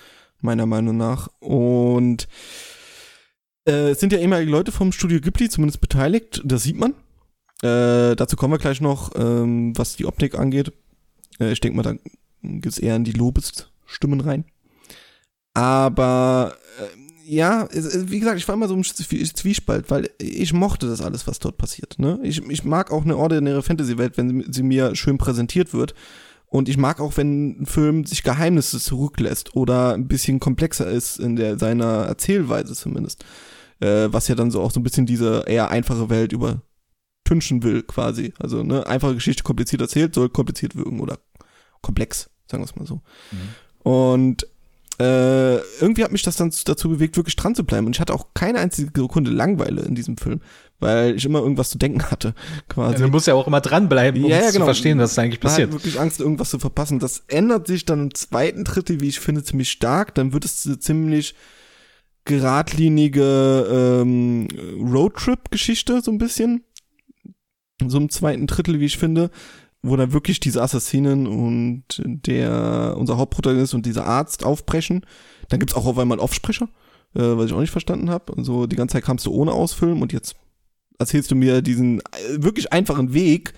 meiner 0.41 0.65
Meinung 0.65 0.97
nach. 0.97 1.29
Und 1.39 2.27
äh, 3.65 3.91
es 3.91 4.01
sind 4.01 4.11
ja 4.11 4.19
ehemalige 4.19 4.51
Leute 4.51 4.73
vom 4.73 4.91
Studio 4.91 5.21
Ghibli 5.21 5.47
zumindest 5.47 5.79
beteiligt. 5.79 6.41
Das 6.43 6.63
sieht 6.63 6.77
man. 6.77 6.93
Äh, 7.63 8.15
dazu 8.17 8.35
kommen 8.35 8.53
wir 8.53 8.57
gleich 8.57 8.81
noch, 8.81 9.11
ähm, 9.15 9.71
was 9.77 9.95
die 9.95 10.05
Optik 10.05 10.35
angeht. 10.37 10.73
Äh, 11.39 11.53
ich 11.53 11.61
denke 11.61 11.77
mal, 11.77 11.83
da 11.83 11.93
geht's 12.41 12.77
eher 12.77 12.97
in 12.97 13.05
die 13.05 13.13
Lobesstimmen 13.13 14.19
rein. 14.19 14.43
Aber 15.53 16.55
äh, 16.79 16.99
ja, 17.25 17.69
wie 17.71 18.19
gesagt, 18.19 18.37
ich 18.37 18.47
war 18.49 18.55
immer 18.55 18.67
so 18.67 18.75
im 18.75 18.83
Zwiespalt, 18.83 19.89
weil 19.89 20.09
ich 20.17 20.51
mochte 20.51 20.87
das 20.87 20.99
alles, 20.99 21.25
was 21.25 21.39
dort 21.39 21.57
passiert. 21.57 21.99
Ne? 21.99 22.19
Ich, 22.23 22.45
ich 22.49 22.65
mag 22.65 22.91
auch 22.91 23.05
eine 23.05 23.15
ordinäre 23.15 23.63
Fantasy-Welt, 23.63 24.17
wenn 24.17 24.51
sie 24.51 24.63
mir 24.63 24.93
schön 24.95 25.17
präsentiert 25.17 25.73
wird. 25.73 25.93
Und 26.47 26.67
ich 26.67 26.77
mag 26.77 26.99
auch, 26.99 27.15
wenn 27.15 27.61
ein 27.61 27.65
Film 27.65 28.05
sich 28.05 28.23
Geheimnisse 28.23 28.79
zurücklässt 28.79 29.55
oder 29.55 29.93
ein 29.93 30.09
bisschen 30.09 30.41
komplexer 30.41 30.87
ist 30.87 31.17
in 31.17 31.37
der, 31.37 31.57
seiner 31.57 32.03
Erzählweise 32.03 32.73
zumindest. 32.73 33.23
Äh, 33.79 34.09
was 34.11 34.27
ja 34.27 34.35
dann 34.35 34.51
so 34.51 34.61
auch 34.61 34.71
so 34.71 34.81
ein 34.81 34.83
bisschen 34.83 35.05
diese 35.05 35.45
eher 35.47 35.71
einfache 35.71 36.09
Welt 36.09 36.33
übertünchen 37.23 37.63
will, 37.63 37.83
quasi. 37.83 38.33
Also, 38.39 38.63
ne, 38.63 38.85
einfache 38.87 39.15
Geschichte 39.15 39.43
kompliziert 39.43 39.81
erzählt, 39.81 40.13
soll 40.15 40.29
kompliziert 40.29 40.75
wirken 40.75 40.99
oder 40.99 41.19
komplex, 41.81 42.29
sagen 42.49 42.63
wir 42.63 42.65
es 42.65 42.75
mal 42.75 42.85
so. 42.85 43.01
Mhm. 43.31 43.91
Und 43.91 44.47
äh, 44.99 45.57
irgendwie 45.81 46.03
hat 46.03 46.11
mich 46.11 46.21
das 46.21 46.35
dann 46.35 46.53
dazu 46.65 46.89
bewegt, 46.89 47.17
wirklich 47.17 47.35
dran 47.35 47.55
zu 47.55 47.63
bleiben. 47.63 47.87
Und 47.87 47.95
ich 47.95 47.99
hatte 47.99 48.13
auch 48.13 48.27
keine 48.35 48.59
einzige 48.59 48.91
Sekunde 49.01 49.31
Langweile 49.31 49.81
in 49.81 49.95
diesem 49.95 50.17
Film, 50.17 50.39
weil 50.79 51.15
ich 51.15 51.25
immer 51.25 51.39
irgendwas 51.39 51.71
zu 51.71 51.79
denken 51.79 52.03
hatte, 52.11 52.35
quasi. 52.69 52.99
Ja, 52.99 53.07
du 53.07 53.11
musst 53.11 53.27
ja 53.27 53.33
auch 53.33 53.47
immer 53.47 53.61
dranbleiben, 53.61 54.23
um 54.23 54.29
ja, 54.29 54.37
ja, 54.37 54.51
genau. 54.51 54.59
zu 54.59 54.65
verstehen, 54.65 54.99
was 54.99 55.15
da 55.15 55.23
eigentlich 55.23 55.39
passiert. 55.39 55.69
Ich 55.69 55.73
wirklich 55.73 55.99
Angst, 55.99 56.19
irgendwas 56.19 56.51
zu 56.51 56.59
verpassen. 56.59 56.99
Das 56.99 57.23
ändert 57.27 57.67
sich 57.67 57.85
dann 57.85 58.03
im 58.03 58.13
zweiten 58.13 58.63
Drittel, 58.63 59.01
wie 59.01 59.09
ich 59.09 59.19
finde, 59.19 59.43
ziemlich 59.43 59.71
stark. 59.71 60.13
Dann 60.15 60.31
wird 60.31 60.45
es 60.45 60.65
eine 60.65 60.79
ziemlich 60.79 61.33
geradlinige 62.25 64.01
ähm, 64.01 64.47
Roadtrip-Geschichte, 64.79 66.01
so 66.01 66.11
ein 66.11 66.19
bisschen. 66.19 66.63
So 67.89 67.97
im 67.97 68.09
zweiten 68.09 68.47
Drittel, 68.47 68.79
wie 68.79 68.85
ich 68.85 68.97
finde 68.97 69.29
wo 69.83 69.97
dann 69.97 70.13
wirklich 70.13 70.39
diese 70.39 70.61
Assassinen 70.61 71.27
und 71.27 71.83
der, 72.05 72.95
unser 72.97 73.17
Hauptprotagonist 73.17 73.73
und 73.73 73.85
dieser 73.85 74.05
Arzt 74.05 74.45
aufbrechen. 74.45 75.05
Dann 75.49 75.59
gibt's 75.59 75.75
auch 75.75 75.85
auf 75.85 75.97
einmal 75.97 76.19
Offsprecher, 76.19 76.69
äh, 77.15 77.19
was 77.21 77.47
ich 77.47 77.53
auch 77.53 77.59
nicht 77.59 77.71
verstanden 77.71 78.09
habe. 78.09 78.35
Also 78.37 78.65
die 78.65 78.77
ganze 78.77 78.93
Zeit 78.93 79.03
kamst 79.03 79.25
du 79.25 79.31
ohne 79.31 79.51
Ausfilmen 79.51 80.01
und 80.01 80.13
jetzt 80.13 80.35
erzählst 80.99 81.31
du 81.31 81.35
mir 81.35 81.61
diesen 81.61 81.99
äh, 81.99 82.03
wirklich 82.37 82.71
einfachen 82.71 83.13
Weg 83.13 83.53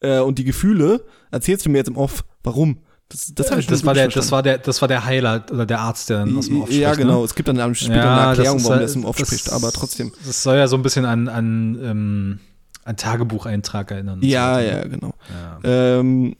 äh, 0.00 0.18
und 0.18 0.38
die 0.38 0.44
Gefühle, 0.44 1.04
erzählst 1.30 1.64
du 1.64 1.70
mir 1.70 1.78
jetzt 1.78 1.88
im 1.88 1.96
Off, 1.96 2.24
warum? 2.42 2.78
Das, 3.08 3.32
das, 3.34 3.50
ich 3.56 3.66
das 3.66 3.86
war 3.86 3.94
der, 3.94 4.08
das 4.08 4.32
war 4.32 4.42
der, 4.42 4.58
das 4.58 4.82
war 4.82 4.88
der 4.88 5.04
Heiler 5.04 5.46
oder 5.50 5.64
der 5.64 5.80
Arzt, 5.80 6.10
der 6.10 6.18
dann 6.18 6.36
aus 6.36 6.48
dem 6.48 6.60
Off 6.60 6.66
spricht. 6.66 6.82
Ja, 6.82 6.94
genau. 6.94 7.20
Ne? 7.20 7.24
Es 7.24 7.34
gibt 7.34 7.48
dann 7.48 7.74
später 7.74 7.96
ja, 7.96 8.16
eine 8.16 8.28
Erklärung, 8.30 8.64
warum 8.64 8.78
der 8.80 8.92
im 8.92 9.04
Off 9.04 9.16
spricht, 9.16 9.50
aber 9.50 9.72
trotzdem. 9.72 10.12
Das 10.26 10.42
soll 10.42 10.56
ja 10.56 10.66
so 10.66 10.76
ein 10.76 10.82
bisschen 10.82 11.04
an, 11.06 11.28
an 11.28 11.78
ähm, 11.82 12.40
ein 12.88 12.96
Tagebucheintrag 12.96 13.90
erinnern. 13.90 14.20
Ja, 14.22 14.56
so. 14.56 14.66
ja, 14.66 14.88
genau. 14.88 15.14
Ja. 15.30 15.98
Ähm, 16.00 16.36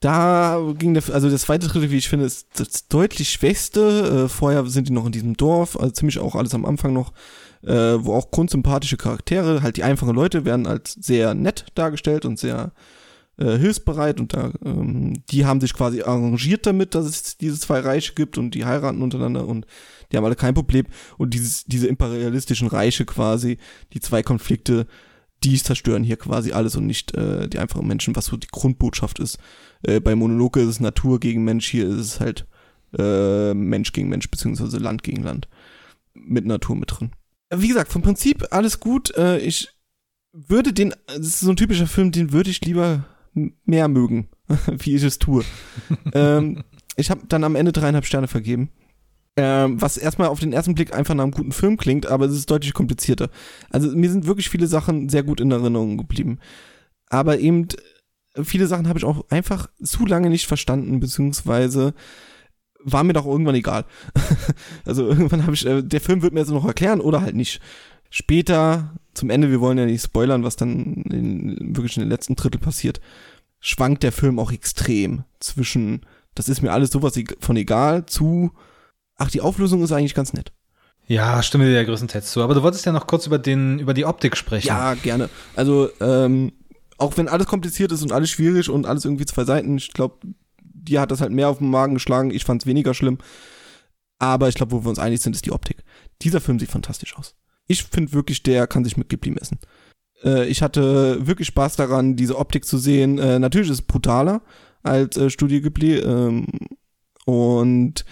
da 0.00 0.60
ging 0.78 0.94
der, 0.94 1.02
also 1.12 1.30
das 1.30 1.42
zweite 1.42 1.68
Drittel, 1.68 1.90
wie 1.90 1.96
ich 1.96 2.08
finde, 2.08 2.26
ist 2.26 2.48
das 2.58 2.88
deutlich 2.88 3.30
schwächste. 3.30 4.24
Äh, 4.24 4.28
vorher 4.28 4.66
sind 4.66 4.88
die 4.88 4.92
noch 4.92 5.06
in 5.06 5.12
diesem 5.12 5.36
Dorf, 5.36 5.78
also 5.78 5.92
ziemlich 5.92 6.18
auch 6.18 6.34
alles 6.34 6.54
am 6.54 6.64
Anfang 6.64 6.92
noch, 6.92 7.12
äh, 7.62 7.72
wo 7.72 8.14
auch 8.14 8.30
grundsympathische 8.30 8.96
Charaktere, 8.96 9.62
halt 9.62 9.76
die 9.76 9.82
einfachen 9.82 10.14
Leute 10.14 10.44
werden 10.44 10.66
als 10.66 10.92
sehr 10.92 11.34
nett 11.34 11.66
dargestellt 11.74 12.24
und 12.24 12.38
sehr 12.38 12.72
äh, 13.36 13.58
hilfsbereit 13.58 14.20
und 14.20 14.32
da, 14.34 14.52
ähm, 14.64 15.22
die 15.30 15.44
haben 15.44 15.60
sich 15.60 15.74
quasi 15.74 16.02
arrangiert 16.02 16.66
damit, 16.66 16.94
dass 16.94 17.06
es 17.06 17.36
diese 17.36 17.58
zwei 17.58 17.80
Reiche 17.80 18.14
gibt 18.14 18.38
und 18.38 18.52
die 18.52 18.64
heiraten 18.64 19.02
untereinander 19.02 19.46
und 19.46 19.66
die 20.10 20.16
haben 20.16 20.24
alle 20.24 20.36
kein 20.36 20.54
Problem. 20.54 20.86
Und 21.18 21.34
dieses, 21.34 21.64
diese 21.64 21.88
imperialistischen 21.88 22.68
Reiche 22.68 23.04
quasi, 23.04 23.58
die 23.92 24.00
zwei 24.00 24.22
Konflikte, 24.22 24.86
die 25.42 25.60
zerstören 25.60 26.04
hier 26.04 26.16
quasi 26.16 26.52
alles 26.52 26.76
und 26.76 26.86
nicht 26.86 27.14
äh, 27.14 27.48
die 27.48 27.58
einfachen 27.58 27.86
Menschen, 27.86 28.16
was 28.16 28.26
so 28.26 28.36
die 28.36 28.48
Grundbotschaft 28.50 29.18
ist. 29.18 29.38
Äh, 29.82 30.00
bei 30.00 30.14
Monologe 30.14 30.60
ist 30.60 30.68
es 30.68 30.80
Natur 30.80 31.20
gegen 31.20 31.44
Mensch, 31.44 31.68
hier 31.68 31.88
ist 31.88 32.00
es 32.00 32.20
halt 32.20 32.46
äh, 32.98 33.52
Mensch 33.52 33.92
gegen 33.92 34.08
Mensch, 34.08 34.30
beziehungsweise 34.30 34.78
Land 34.78 35.02
gegen 35.02 35.22
Land. 35.22 35.48
Mit 36.14 36.46
Natur 36.46 36.76
mit 36.76 36.92
drin. 36.92 37.10
Wie 37.52 37.68
gesagt, 37.68 37.92
vom 37.92 38.02
Prinzip 38.02 38.46
alles 38.52 38.80
gut. 38.80 39.14
Äh, 39.16 39.38
ich 39.38 39.68
würde 40.32 40.72
den, 40.72 40.94
das 41.06 41.18
ist 41.18 41.40
so 41.40 41.50
ein 41.50 41.56
typischer 41.56 41.86
Film, 41.86 42.12
den 42.12 42.32
würde 42.32 42.50
ich 42.50 42.60
lieber 42.60 43.04
mehr 43.34 43.88
mögen, 43.88 44.28
wie 44.66 44.94
ich 44.94 45.02
es 45.02 45.18
tue. 45.18 45.44
ähm, 46.12 46.62
ich 46.96 47.10
habe 47.10 47.22
dann 47.28 47.44
am 47.44 47.56
Ende 47.56 47.72
dreieinhalb 47.72 48.06
Sterne 48.06 48.28
vergeben. 48.28 48.70
Ähm, 49.36 49.80
was 49.82 49.96
erstmal 49.96 50.28
auf 50.28 50.38
den 50.38 50.52
ersten 50.52 50.76
Blick 50.76 50.94
einfach 50.94 51.14
nach 51.14 51.24
einem 51.24 51.32
guten 51.32 51.50
Film 51.50 51.76
klingt, 51.76 52.06
aber 52.06 52.26
es 52.26 52.34
ist 52.34 52.50
deutlich 52.50 52.72
komplizierter. 52.72 53.30
Also 53.68 53.90
mir 53.90 54.08
sind 54.08 54.26
wirklich 54.26 54.48
viele 54.48 54.68
Sachen 54.68 55.08
sehr 55.08 55.24
gut 55.24 55.40
in 55.40 55.50
Erinnerung 55.50 55.96
geblieben. 55.96 56.38
Aber 57.08 57.40
eben 57.40 57.66
viele 58.42 58.68
Sachen 58.68 58.88
habe 58.88 58.98
ich 58.98 59.04
auch 59.04 59.28
einfach 59.30 59.68
zu 59.82 60.06
lange 60.06 60.30
nicht 60.30 60.46
verstanden, 60.46 61.00
beziehungsweise 61.00 61.94
war 62.84 63.02
mir 63.02 63.12
doch 63.12 63.26
irgendwann 63.26 63.54
egal. 63.54 63.86
also 64.84 65.08
irgendwann 65.08 65.44
habe 65.44 65.54
ich, 65.54 65.66
äh, 65.66 65.82
der 65.82 66.00
Film 66.00 66.22
wird 66.22 66.34
mir 66.34 66.40
jetzt 66.40 66.50
noch 66.50 66.66
erklären 66.66 67.00
oder 67.00 67.22
halt 67.22 67.34
nicht. 67.34 67.60
Später, 68.16 68.94
zum 69.12 69.28
Ende, 69.28 69.50
wir 69.50 69.60
wollen 69.60 69.76
ja 69.76 69.86
nicht 69.86 70.04
spoilern, 70.04 70.44
was 70.44 70.54
dann 70.54 71.02
in, 71.10 71.74
wirklich 71.74 71.96
in 71.96 72.04
den 72.04 72.10
letzten 72.10 72.36
Drittel 72.36 72.60
passiert, 72.60 73.00
schwankt 73.58 74.04
der 74.04 74.12
Film 74.12 74.38
auch 74.38 74.52
extrem 74.52 75.24
zwischen, 75.40 76.06
das 76.36 76.48
ist 76.48 76.62
mir 76.62 76.70
alles 76.70 76.92
sowas 76.92 77.18
von 77.40 77.56
egal, 77.56 78.06
zu, 78.06 78.52
ach, 79.16 79.32
die 79.32 79.40
Auflösung 79.40 79.82
ist 79.82 79.90
eigentlich 79.90 80.14
ganz 80.14 80.32
nett. 80.32 80.52
Ja, 81.08 81.42
stimme 81.42 81.64
dir 81.64 81.72
ja 81.72 81.82
größtenteils 81.82 82.30
zu. 82.30 82.40
Aber 82.44 82.54
du 82.54 82.62
wolltest 82.62 82.86
ja 82.86 82.92
noch 82.92 83.08
kurz 83.08 83.26
über 83.26 83.40
den, 83.40 83.80
über 83.80 83.94
die 83.94 84.04
Optik 84.04 84.36
sprechen. 84.36 84.68
Ja, 84.68 84.94
gerne. 84.94 85.28
Also, 85.56 85.90
ähm, 86.00 86.52
auch 86.98 87.16
wenn 87.16 87.26
alles 87.26 87.48
kompliziert 87.48 87.90
ist 87.90 88.04
und 88.04 88.12
alles 88.12 88.30
schwierig 88.30 88.70
und 88.70 88.86
alles 88.86 89.04
irgendwie 89.04 89.26
zwei 89.26 89.42
Seiten, 89.42 89.76
ich 89.76 89.92
glaube, 89.92 90.18
die 90.62 91.00
hat 91.00 91.10
das 91.10 91.20
halt 91.20 91.32
mehr 91.32 91.48
auf 91.48 91.58
den 91.58 91.68
Magen 91.68 91.94
geschlagen. 91.94 92.30
Ich 92.30 92.44
fand 92.44 92.62
es 92.62 92.66
weniger 92.66 92.94
schlimm. 92.94 93.18
Aber 94.20 94.48
ich 94.48 94.54
glaube, 94.54 94.70
wo 94.70 94.84
wir 94.84 94.90
uns 94.90 95.00
einig 95.00 95.20
sind, 95.20 95.34
ist 95.34 95.46
die 95.46 95.52
Optik. 95.52 95.78
Dieser 96.22 96.40
Film 96.40 96.60
sieht 96.60 96.70
fantastisch 96.70 97.16
aus. 97.16 97.34
Ich 97.66 97.84
finde 97.84 98.12
wirklich, 98.12 98.42
der 98.42 98.66
kann 98.66 98.84
sich 98.84 98.96
mit 98.96 99.08
Ghibli 99.08 99.30
messen. 99.30 99.58
Äh, 100.22 100.46
ich 100.46 100.62
hatte 100.62 101.26
wirklich 101.26 101.48
Spaß 101.48 101.76
daran, 101.76 102.16
diese 102.16 102.38
Optik 102.38 102.64
zu 102.64 102.78
sehen. 102.78 103.18
Äh, 103.18 103.38
natürlich 103.38 103.70
ist 103.70 103.80
es 103.80 103.86
brutaler 103.86 104.42
als 104.82 105.16
äh, 105.16 105.30
Studio 105.30 105.60
Ghibli. 105.60 105.98
Ähm, 105.98 106.46
und 107.24 108.04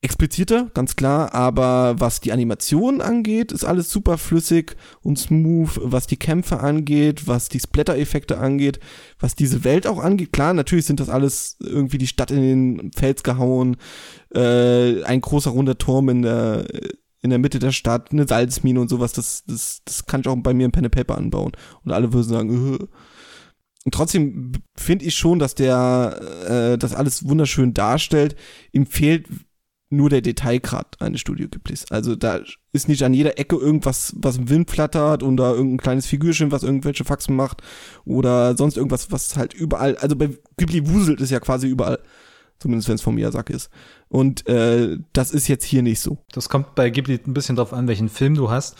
expliziter, 0.00 0.70
ganz 0.74 0.94
klar, 0.94 1.34
aber 1.34 1.96
was 1.98 2.20
die 2.20 2.30
Animation 2.30 3.00
angeht, 3.00 3.50
ist 3.50 3.64
alles 3.64 3.90
super 3.90 4.16
flüssig 4.16 4.76
und 5.02 5.18
smooth, 5.18 5.80
was 5.82 6.06
die 6.06 6.16
Kämpfe 6.16 6.60
angeht, 6.60 7.26
was 7.26 7.48
die 7.48 7.58
Splatter-Effekte 7.58 8.38
angeht, 8.38 8.78
was 9.18 9.34
diese 9.34 9.64
Welt 9.64 9.88
auch 9.88 9.98
angeht. 9.98 10.32
Klar, 10.32 10.54
natürlich 10.54 10.86
sind 10.86 11.00
das 11.00 11.08
alles 11.08 11.56
irgendwie 11.60 11.98
die 11.98 12.06
Stadt 12.06 12.30
in 12.30 12.42
den 12.42 12.92
Fels 12.92 13.24
gehauen, 13.24 13.76
äh, 14.32 15.02
ein 15.02 15.20
großer 15.20 15.50
runder 15.50 15.78
Turm 15.78 16.08
in 16.10 16.22
der 16.22 16.66
in 17.22 17.30
der 17.30 17.38
Mitte 17.38 17.58
der 17.58 17.72
Stadt, 17.72 18.12
eine 18.12 18.26
Salzmine 18.26 18.80
und 18.80 18.88
sowas, 18.88 19.12
das, 19.12 19.44
das, 19.46 19.82
das 19.84 20.06
kann 20.06 20.20
ich 20.20 20.28
auch 20.28 20.36
bei 20.36 20.54
mir 20.54 20.66
im 20.66 20.72
Pen 20.72 20.84
and 20.84 20.94
Paper 20.94 21.16
anbauen. 21.16 21.52
Und 21.84 21.92
alle 21.92 22.12
würden 22.12 22.28
sagen, 22.28 22.74
äh. 22.74 22.86
Und 23.84 23.94
trotzdem 23.94 24.52
finde 24.76 25.06
ich 25.06 25.14
schon, 25.14 25.38
dass 25.38 25.54
der 25.54 26.20
äh, 26.46 26.78
das 26.78 26.94
alles 26.94 27.26
wunderschön 27.26 27.74
darstellt. 27.74 28.36
Ihm 28.72 28.86
fehlt 28.86 29.26
nur 29.90 30.10
der 30.10 30.20
Detailgrad 30.20 31.00
eines 31.00 31.20
Studio 31.20 31.48
Ghiblis. 31.48 31.90
Also 31.90 32.14
da 32.14 32.40
ist 32.72 32.88
nicht 32.88 33.02
an 33.02 33.14
jeder 33.14 33.38
Ecke 33.38 33.56
irgendwas, 33.56 34.14
was 34.18 34.36
im 34.36 34.50
Wind 34.50 34.70
flattert 34.70 35.22
da 35.22 35.52
irgendein 35.52 35.78
kleines 35.78 36.06
Figürchen, 36.06 36.52
was 36.52 36.62
irgendwelche 36.62 37.04
Faxen 37.04 37.34
macht 37.34 37.62
oder 38.04 38.56
sonst 38.56 38.76
irgendwas, 38.76 39.10
was 39.10 39.36
halt 39.36 39.54
überall, 39.54 39.96
also 39.96 40.16
bei 40.16 40.30
Ghibli 40.58 40.86
wuselt 40.88 41.20
es 41.20 41.30
ja 41.30 41.40
quasi 41.40 41.68
überall. 41.68 42.00
Zumindest 42.58 42.88
wenn 42.88 42.96
es 42.96 43.02
von 43.02 43.14
Miyazaki 43.14 43.52
ist. 43.52 43.70
Und 44.08 44.46
äh, 44.48 44.98
das 45.12 45.32
ist 45.32 45.48
jetzt 45.48 45.64
hier 45.64 45.82
nicht 45.82 46.00
so. 46.00 46.18
Das 46.32 46.48
kommt 46.48 46.74
bei 46.74 46.90
Ghibli 46.90 47.20
ein 47.26 47.34
bisschen 47.34 47.56
drauf 47.56 47.72
an, 47.72 47.88
welchen 47.88 48.08
Film 48.08 48.34
du 48.34 48.50
hast. 48.50 48.76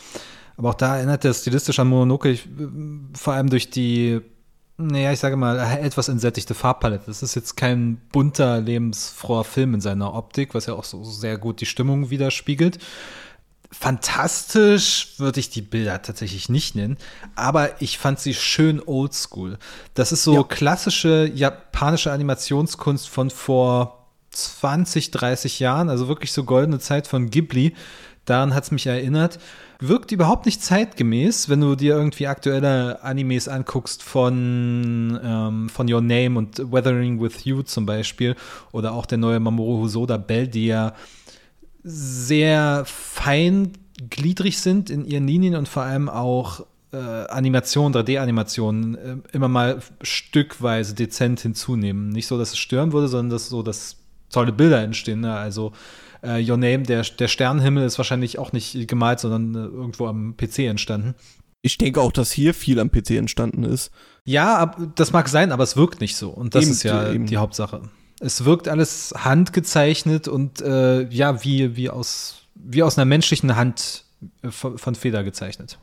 Aber 0.57 0.69
auch 0.69 0.75
da 0.75 0.97
erinnert 0.97 1.23
er 1.23 1.33
stilistisch 1.33 1.79
an 1.79 1.87
Mononoke, 1.87 2.29
ich, 2.29 2.49
vor 3.13 3.33
allem 3.33 3.49
durch 3.49 3.69
die 3.69 4.21
naja, 4.81 5.11
ich 5.11 5.19
sage 5.19 5.35
mal, 5.35 5.59
etwas 5.81 6.07
entsättigte 6.07 6.53
Farbpalette. 6.53 7.07
Das 7.07 7.21
ist 7.21 7.35
jetzt 7.35 7.57
kein 7.57 7.97
bunter, 8.13 8.61
lebensfroher 8.61 9.43
Film 9.43 9.73
in 9.73 9.81
seiner 9.81 10.13
Optik, 10.13 10.55
was 10.55 10.67
ja 10.67 10.73
auch 10.73 10.85
so 10.85 11.03
sehr 11.03 11.37
gut 11.37 11.59
die 11.59 11.65
Stimmung 11.65 12.09
widerspiegelt. 12.09 12.79
Fantastisch 13.71 15.15
würde 15.17 15.41
ich 15.41 15.49
die 15.49 15.61
Bilder 15.61 16.01
tatsächlich 16.01 16.47
nicht 16.47 16.75
nennen, 16.75 16.97
aber 17.35 17.81
ich 17.81 17.97
fand 17.97 18.19
sie 18.19 18.33
schön 18.33 18.81
oldschool. 18.83 19.59
Das 19.95 20.13
ist 20.13 20.23
so 20.23 20.35
ja. 20.35 20.43
klassische 20.43 21.29
japanische 21.31 22.11
Animationskunst 22.13 23.09
von 23.09 23.29
vor 23.29 23.98
20, 24.43 25.11
30 25.11 25.59
Jahren, 25.59 25.89
also 25.89 26.07
wirklich 26.07 26.31
so 26.31 26.43
goldene 26.43 26.79
Zeit 26.79 27.07
von 27.07 27.29
Ghibli. 27.29 27.73
Daran 28.25 28.53
hat 28.53 28.65
es 28.65 28.71
mich 28.71 28.85
erinnert 28.85 29.39
wirkt 29.79 30.11
überhaupt 30.11 30.45
nicht 30.45 30.61
zeitgemäß, 30.61 31.47
wenn 31.47 31.61
du 31.61 31.75
dir 31.75 31.95
irgendwie 31.95 32.27
aktuelle 32.27 33.01
Animes 33.01 33.47
anguckst 33.47 34.03
von, 34.03 35.17
ähm, 35.23 35.69
von 35.69 35.91
Your 35.91 36.01
Name 36.01 36.37
und 36.37 36.59
Weathering 36.71 37.21
with 37.21 37.45
You 37.45 37.61
zum 37.63 37.85
Beispiel 37.85 38.35
oder 38.73 38.91
auch 38.91 39.05
der 39.05 39.17
neue 39.17 39.39
Mamoru 39.39 39.83
Hosoda 39.83 40.17
Bell, 40.17 40.47
die 40.47 40.67
ja 40.67 40.93
sehr 41.81 42.83
feingliedrig 42.85 44.59
sind 44.59 44.89
in 44.89 45.05
ihren 45.05 45.27
Linien 45.27 45.55
und 45.55 45.69
vor 45.69 45.83
allem 45.83 46.09
auch 46.09 46.65
äh, 46.91 46.97
Animationen, 46.97 47.93
3D-Animationen 47.93 48.95
äh, 48.95 49.15
immer 49.31 49.47
mal 49.47 49.79
stückweise 50.01 50.93
dezent 50.93 51.39
hinzunehmen. 51.39 52.09
Nicht 52.09 52.27
so, 52.27 52.37
dass 52.37 52.49
es 52.49 52.57
stören 52.57 52.91
würde, 52.91 53.07
sondern 53.07 53.29
dass 53.29 53.47
so, 53.47 53.63
dass 53.63 53.98
tolle 54.29 54.51
Bilder 54.51 54.81
entstehen. 54.81 55.21
Ne? 55.21 55.33
Also 55.33 55.73
äh, 56.21 56.43
Your 56.43 56.57
Name, 56.57 56.83
der, 56.83 57.03
der 57.03 57.27
Sternenhimmel 57.27 57.85
ist 57.85 57.97
wahrscheinlich 57.97 58.39
auch 58.39 58.51
nicht 58.51 58.87
gemalt, 58.87 59.19
sondern 59.19 59.55
äh, 59.55 59.67
irgendwo 59.67 60.07
am 60.07 60.35
PC 60.35 60.59
entstanden. 60.59 61.15
Ich 61.61 61.77
denke 61.77 62.01
auch, 62.01 62.11
dass 62.11 62.31
hier 62.31 62.53
viel 62.53 62.79
am 62.79 62.89
PC 62.89 63.11
entstanden 63.11 63.63
ist. 63.63 63.91
Ja, 64.23 64.57
ab, 64.57 64.79
das 64.95 65.11
mag 65.11 65.27
sein, 65.27 65.51
aber 65.51 65.63
es 65.63 65.75
wirkt 65.75 65.99
nicht 65.99 66.15
so. 66.15 66.29
Und 66.29 66.55
das 66.55 66.63
eben, 66.63 66.71
ist 66.71 66.83
ja 66.83 67.11
eben. 67.11 67.25
die 67.25 67.37
Hauptsache. 67.37 67.81
Es 68.21 68.45
wirkt 68.45 68.67
alles 68.67 69.13
handgezeichnet 69.17 70.27
und 70.27 70.61
äh, 70.61 71.07
ja, 71.09 71.43
wie, 71.43 71.75
wie, 71.75 71.89
aus, 71.89 72.43
wie 72.55 72.83
aus 72.83 72.97
einer 72.97 73.05
menschlichen 73.05 73.55
Hand 73.55 74.05
äh, 74.41 74.51
von, 74.51 74.77
von 74.77 74.95
Feder 74.95 75.23
gezeichnet. 75.23 75.79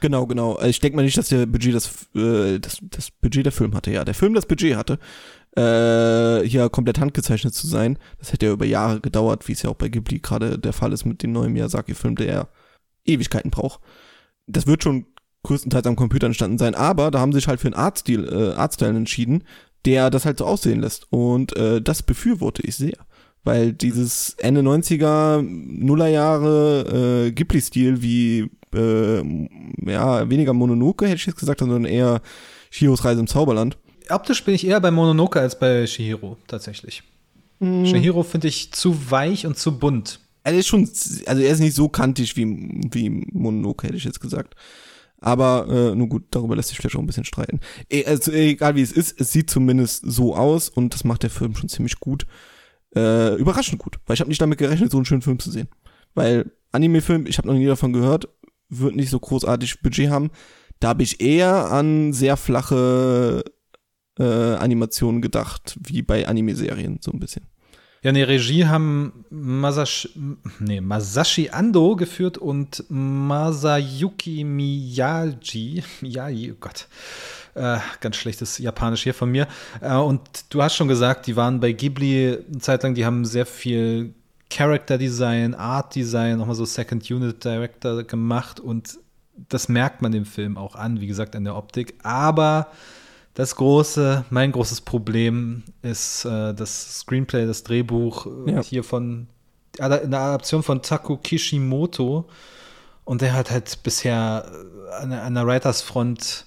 Genau, 0.00 0.26
genau. 0.26 0.60
Ich 0.62 0.80
denke 0.80 0.96
mal 0.96 1.02
nicht, 1.02 1.16
dass 1.16 1.28
der 1.28 1.46
Budget 1.46 1.74
das, 1.74 2.06
äh, 2.14 2.58
das, 2.58 2.78
das 2.82 3.10
Budget 3.10 3.46
der 3.46 3.52
Film 3.52 3.74
hatte. 3.74 3.90
Ja, 3.90 4.04
der 4.04 4.14
Film 4.14 4.34
das 4.34 4.46
Budget 4.46 4.76
hatte 4.76 4.98
äh, 5.56 6.46
hier 6.46 6.68
komplett 6.68 7.00
handgezeichnet 7.00 7.54
zu 7.54 7.66
sein. 7.66 7.98
Das 8.18 8.32
hätte 8.32 8.46
ja 8.46 8.52
über 8.52 8.66
Jahre 8.66 9.00
gedauert, 9.00 9.48
wie 9.48 9.52
es 9.52 9.62
ja 9.62 9.70
auch 9.70 9.76
bei 9.76 9.88
Ghibli 9.88 10.18
gerade 10.18 10.58
der 10.58 10.72
Fall 10.72 10.92
ist 10.92 11.04
mit 11.04 11.22
dem 11.22 11.32
neuen 11.32 11.52
Miyazaki-Film, 11.52 12.16
der 12.16 12.26
ja 12.26 12.48
Ewigkeiten 13.04 13.50
braucht. 13.50 13.80
Das 14.46 14.66
wird 14.66 14.82
schon 14.82 15.06
größtenteils 15.44 15.86
am 15.86 15.96
Computer 15.96 16.26
entstanden 16.26 16.58
sein, 16.58 16.74
aber 16.74 17.10
da 17.10 17.20
haben 17.20 17.32
sie 17.32 17.38
sich 17.38 17.48
halt 17.48 17.60
für 17.60 17.68
einen 17.68 17.74
Artstil, 17.74 18.28
äh, 18.28 18.54
Artstyle 18.54 18.96
entschieden, 18.96 19.44
der 19.84 20.10
das 20.10 20.26
halt 20.26 20.38
so 20.38 20.44
aussehen 20.44 20.80
lässt. 20.80 21.06
Und 21.10 21.56
äh, 21.56 21.80
das 21.80 22.02
befürworte 22.02 22.62
ich 22.62 22.76
sehr. 22.76 22.98
Weil 23.44 23.72
dieses 23.72 24.34
Ende 24.38 24.60
90er, 24.60 25.40
Nullerjahre 25.40 27.28
äh, 27.28 27.32
Ghibli-Stil 27.32 28.02
wie 28.02 28.50
äh, 28.74 29.22
ja, 29.88 30.28
weniger 30.28 30.52
Mononoke, 30.52 31.06
hätte 31.06 31.16
ich 31.16 31.26
jetzt 31.26 31.38
gesagt, 31.38 31.60
sondern 31.60 31.84
eher 31.84 32.20
Shiros 32.70 33.04
Reise 33.04 33.20
im 33.20 33.28
Zauberland 33.28 33.78
optisch 34.10 34.44
bin 34.44 34.54
ich 34.54 34.66
eher 34.66 34.80
bei 34.80 34.90
Mononoke 34.90 35.40
als 35.40 35.58
bei 35.58 35.86
Shihiro, 35.86 36.36
tatsächlich. 36.46 37.02
Mhm. 37.58 37.86
Shihiro 37.86 38.22
finde 38.22 38.48
ich 38.48 38.72
zu 38.72 39.10
weich 39.10 39.46
und 39.46 39.56
zu 39.58 39.78
bunt. 39.78 40.20
Er 40.44 40.54
ist 40.54 40.68
schon, 40.68 40.88
also 41.26 41.42
er 41.42 41.50
ist 41.50 41.60
nicht 41.60 41.74
so 41.74 41.88
kantig 41.88 42.36
wie, 42.36 42.46
wie 42.46 43.10
Mononoke, 43.10 43.86
hätte 43.86 43.96
ich 43.96 44.04
jetzt 44.04 44.20
gesagt. 44.20 44.54
Aber 45.20 45.66
äh, 45.68 45.94
nun 45.94 46.08
gut, 46.08 46.24
darüber 46.30 46.54
lässt 46.54 46.68
sich 46.68 46.78
vielleicht 46.78 46.94
auch 46.96 47.00
ein 47.00 47.06
bisschen 47.06 47.24
streiten. 47.24 47.60
E 47.90 48.04
also, 48.04 48.30
egal 48.32 48.76
wie 48.76 48.82
es 48.82 48.92
ist, 48.92 49.20
es 49.20 49.32
sieht 49.32 49.50
zumindest 49.50 50.04
so 50.06 50.36
aus 50.36 50.68
und 50.68 50.94
das 50.94 51.04
macht 51.04 51.22
der 51.22 51.30
Film 51.30 51.56
schon 51.56 51.68
ziemlich 51.68 51.98
gut. 51.98 52.26
Äh, 52.94 53.34
überraschend 53.36 53.78
gut, 53.78 53.98
weil 54.06 54.14
ich 54.14 54.20
habe 54.20 54.28
nicht 54.28 54.40
damit 54.40 54.58
gerechnet, 54.58 54.90
so 54.90 54.98
einen 54.98 55.06
schönen 55.06 55.22
Film 55.22 55.38
zu 55.38 55.50
sehen. 55.50 55.68
Weil 56.14 56.52
Anime-Film, 56.72 57.26
ich 57.26 57.38
habe 57.38 57.48
noch 57.48 57.54
nie 57.54 57.66
davon 57.66 57.92
gehört, 57.92 58.28
wird 58.68 58.94
nicht 58.94 59.10
so 59.10 59.18
großartig 59.18 59.80
Budget 59.80 60.10
haben. 60.10 60.30
Da 60.80 60.88
habe 60.88 61.02
ich 61.02 61.20
eher 61.20 61.70
an 61.72 62.12
sehr 62.12 62.36
flache 62.36 63.44
äh, 64.18 64.24
Animationen 64.24 65.20
gedacht, 65.20 65.76
wie 65.80 66.02
bei 66.02 66.26
Anime-Serien, 66.26 66.98
so 67.02 67.12
ein 67.12 67.20
bisschen. 67.20 67.44
Ja, 68.02 68.12
ne, 68.12 68.28
Regie 68.28 68.66
haben 68.66 69.24
Masashi, 69.30 70.10
nee, 70.60 70.80
Masashi 70.80 71.50
Ando 71.50 71.96
geführt 71.96 72.38
und 72.38 72.84
Masayuki 72.88 74.44
Miyagi. 74.44 75.82
Miyagi, 76.02 76.52
oh 76.52 76.56
Gott. 76.60 76.88
Äh, 77.54 77.78
ganz 78.00 78.16
schlechtes 78.16 78.58
Japanisch 78.58 79.02
hier 79.02 79.14
von 79.14 79.30
mir. 79.30 79.48
Äh, 79.80 79.96
und 79.96 80.20
du 80.50 80.62
hast 80.62 80.76
schon 80.76 80.88
gesagt, 80.88 81.26
die 81.26 81.36
waren 81.36 81.58
bei 81.58 81.72
Ghibli 81.72 82.38
eine 82.46 82.58
Zeit 82.58 82.82
lang, 82.82 82.94
die 82.94 83.04
haben 83.04 83.24
sehr 83.24 83.46
viel 83.46 84.14
Character 84.50 84.98
Design, 84.98 85.54
Art 85.54 85.94
Design, 85.94 86.38
nochmal 86.38 86.54
so 86.54 86.64
Second 86.64 87.10
Unit 87.10 87.42
Director 87.42 88.04
gemacht 88.04 88.60
und 88.60 88.98
das 89.48 89.68
merkt 89.68 90.00
man 90.00 90.12
dem 90.12 90.26
Film 90.26 90.56
auch 90.56 90.76
an, 90.76 91.00
wie 91.00 91.06
gesagt, 91.06 91.34
an 91.34 91.44
der 91.44 91.56
Optik. 91.56 91.94
Aber 92.02 92.68
Das 93.36 93.54
große, 93.54 94.24
mein 94.30 94.50
großes 94.50 94.80
Problem 94.80 95.62
ist 95.82 96.24
äh, 96.24 96.54
das 96.54 97.00
Screenplay, 97.00 97.46
das 97.46 97.62
Drehbuch 97.64 98.26
äh, 98.46 98.52
Ja. 98.52 98.62
hier 98.62 98.82
von 98.82 99.28
eine 99.78 100.00
Adaption 100.18 100.62
von 100.62 100.80
Taku 100.80 101.18
Kishimoto. 101.18 102.26
Und 103.04 103.20
der 103.20 103.34
hat 103.34 103.50
halt 103.50 103.82
bisher 103.82 104.50
äh, 104.90 104.94
an, 105.02 105.10
der- 105.10 105.22
an 105.22 105.34
der 105.34 105.46
Writers-Front 105.46 106.46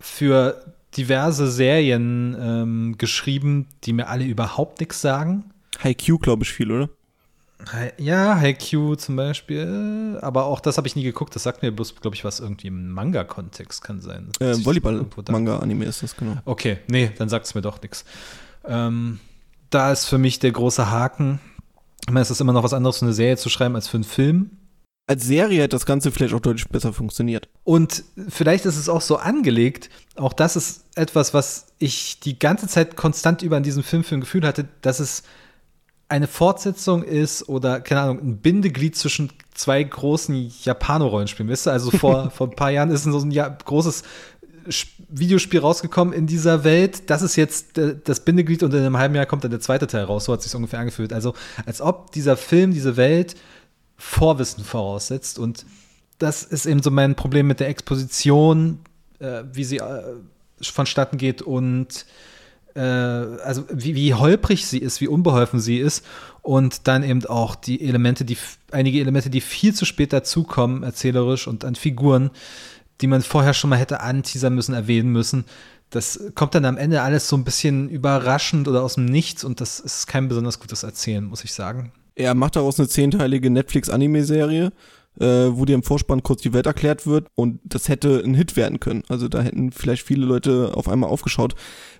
für 0.00 0.64
diverse 0.96 1.50
Serien 1.50 2.34
ähm, 2.40 2.94
geschrieben, 2.96 3.68
die 3.84 3.92
mir 3.92 4.08
alle 4.08 4.24
überhaupt 4.24 4.80
nichts 4.80 5.02
sagen. 5.02 5.50
High 5.84 5.96
Q, 5.98 6.16
glaube 6.18 6.44
ich, 6.44 6.52
viel, 6.52 6.72
oder? 6.72 6.88
Ja, 7.98 8.36
Haikyuu 8.36 8.94
zum 8.94 9.16
Beispiel, 9.16 10.18
aber 10.22 10.44
auch 10.44 10.60
das 10.60 10.76
habe 10.76 10.86
ich 10.86 10.96
nie 10.96 11.02
geguckt. 11.02 11.34
Das 11.34 11.42
sagt 11.42 11.62
mir 11.62 11.72
bloß, 11.72 11.96
glaube 11.96 12.14
ich, 12.14 12.24
was 12.24 12.40
irgendwie 12.40 12.68
im 12.68 12.92
Manga-Kontext 12.92 13.82
kann 13.82 14.00
sein. 14.00 14.30
Äh, 14.40 14.64
Volleyball-Manga-Anime 14.64 15.84
ist 15.84 16.02
das, 16.02 16.16
genau. 16.16 16.36
Okay, 16.44 16.78
nee, 16.88 17.10
dann 17.18 17.28
sagt 17.28 17.46
es 17.46 17.54
mir 17.54 17.62
doch 17.62 17.80
nichts. 17.82 18.04
Ähm, 18.64 19.20
da 19.70 19.92
ist 19.92 20.06
für 20.06 20.18
mich 20.18 20.38
der 20.38 20.52
große 20.52 20.90
Haken. 20.90 21.40
Ich 22.06 22.12
meine, 22.12 22.22
es 22.22 22.30
ist 22.30 22.40
immer 22.40 22.52
noch 22.52 22.62
was 22.62 22.72
anderes, 22.72 22.98
für 22.98 23.06
eine 23.06 23.14
Serie 23.14 23.36
zu 23.36 23.48
schreiben 23.48 23.74
als 23.74 23.88
für 23.88 23.96
einen 23.96 24.04
Film. 24.04 24.50
Als 25.08 25.24
Serie 25.24 25.62
hätte 25.62 25.76
das 25.76 25.86
Ganze 25.86 26.10
vielleicht 26.10 26.34
auch 26.34 26.40
deutlich 26.40 26.68
besser 26.68 26.92
funktioniert. 26.92 27.48
Und 27.64 28.04
vielleicht 28.28 28.64
ist 28.64 28.76
es 28.76 28.88
auch 28.88 29.00
so 29.00 29.16
angelegt, 29.16 29.88
auch 30.16 30.32
das 30.32 30.56
ist 30.56 30.84
etwas, 30.96 31.32
was 31.32 31.66
ich 31.78 32.20
die 32.20 32.38
ganze 32.38 32.66
Zeit 32.66 32.96
konstant 32.96 33.42
über 33.42 33.56
an 33.56 33.62
diesem 33.62 33.82
Film 33.82 34.02
für 34.02 34.16
ein 34.16 34.20
Gefühl 34.20 34.46
hatte, 34.46 34.66
dass 34.82 34.98
es 34.98 35.22
eine 36.08 36.26
Fortsetzung 36.28 37.02
ist 37.02 37.48
oder, 37.48 37.80
keine 37.80 38.00
Ahnung, 38.02 38.20
ein 38.20 38.36
Bindeglied 38.38 38.96
zwischen 38.96 39.32
zwei 39.54 39.82
großen 39.82 40.52
Japano-Rollenspielen. 40.62 41.50
Weißt 41.50 41.66
du, 41.66 41.70
also 41.70 41.90
vor, 41.90 42.30
vor 42.34 42.48
ein 42.48 42.56
paar 42.56 42.70
Jahren 42.70 42.90
ist 42.90 43.04
so 43.04 43.18
ein 43.18 43.30
ja, 43.30 43.48
großes 43.48 44.04
Sch- 44.68 44.86
Videospiel 45.08 45.60
rausgekommen 45.60 46.14
in 46.14 46.26
dieser 46.26 46.64
Welt. 46.64 47.10
Das 47.10 47.22
ist 47.22 47.36
jetzt 47.36 47.78
äh, 47.78 47.96
das 48.02 48.20
Bindeglied 48.20 48.62
und 48.62 48.72
in 48.74 48.80
einem 48.80 48.98
halben 48.98 49.14
Jahr 49.14 49.26
kommt 49.26 49.44
dann 49.44 49.50
der 49.50 49.60
zweite 49.60 49.86
Teil 49.86 50.04
raus. 50.04 50.26
So 50.26 50.32
hat 50.32 50.40
es 50.40 50.46
sich 50.46 50.54
ungefähr 50.54 50.78
angefühlt. 50.80 51.12
Also, 51.12 51.34
als 51.64 51.80
ob 51.80 52.12
dieser 52.12 52.36
Film, 52.36 52.72
diese 52.72 52.96
Welt 52.96 53.34
Vorwissen 53.96 54.62
voraussetzt. 54.62 55.38
Und 55.38 55.64
das 56.18 56.42
ist 56.42 56.66
eben 56.66 56.82
so 56.82 56.90
mein 56.90 57.14
Problem 57.14 57.46
mit 57.46 57.60
der 57.60 57.68
Exposition, 57.68 58.80
äh, 59.18 59.42
wie 59.52 59.64
sie 59.64 59.78
äh, 59.78 60.02
vonstatten 60.60 61.18
geht 61.18 61.42
und 61.42 62.06
äh, 62.76 62.80
also 62.80 63.64
wie, 63.72 63.94
wie 63.94 64.14
holprig 64.14 64.66
sie 64.66 64.78
ist, 64.78 65.00
wie 65.00 65.08
unbeholfen 65.08 65.60
sie 65.60 65.78
ist 65.78 66.04
und 66.42 66.86
dann 66.86 67.02
eben 67.02 67.24
auch 67.26 67.54
die 67.54 67.80
Elemente, 67.80 68.24
die 68.24 68.36
einige 68.70 69.00
Elemente, 69.00 69.30
die 69.30 69.40
viel 69.40 69.74
zu 69.74 69.84
spät 69.84 70.12
dazukommen, 70.12 70.82
erzählerisch 70.82 71.48
und 71.48 71.64
an 71.64 71.74
Figuren, 71.74 72.30
die 73.00 73.06
man 73.06 73.22
vorher 73.22 73.54
schon 73.54 73.70
mal 73.70 73.78
hätte 73.78 74.00
anteasern 74.00 74.54
müssen, 74.54 74.74
erwähnen 74.74 75.10
müssen. 75.10 75.44
Das 75.90 76.20
kommt 76.34 76.54
dann 76.54 76.64
am 76.64 76.76
Ende 76.76 77.02
alles 77.02 77.28
so 77.28 77.36
ein 77.36 77.44
bisschen 77.44 77.88
überraschend 77.88 78.68
oder 78.68 78.82
aus 78.82 78.94
dem 78.94 79.06
Nichts 79.06 79.44
und 79.44 79.60
das 79.60 79.80
ist 79.80 80.06
kein 80.06 80.28
besonders 80.28 80.60
gutes 80.60 80.82
Erzählen, 80.82 81.24
muss 81.24 81.44
ich 81.44 81.52
sagen. 81.52 81.92
Er 82.14 82.34
macht 82.34 82.56
daraus 82.56 82.78
eine 82.78 82.88
zehnteilige 82.88 83.50
Netflix-Anime-Serie, 83.50 84.72
äh, 85.20 85.48
wo 85.50 85.64
dir 85.64 85.74
im 85.74 85.82
Vorspann 85.82 86.22
kurz 86.22 86.42
die 86.42 86.52
Welt 86.52 86.66
erklärt 86.66 87.06
wird 87.06 87.28
und 87.34 87.60
das 87.64 87.88
hätte 87.88 88.22
ein 88.24 88.34
Hit 88.34 88.56
werden 88.56 88.80
können. 88.80 89.02
Also 89.08 89.28
da 89.28 89.42
hätten 89.42 89.72
vielleicht 89.72 90.02
viele 90.02 90.26
Leute 90.26 90.72
auf 90.74 90.88
einmal 90.88 91.10
aufgeschaut, 91.10 91.54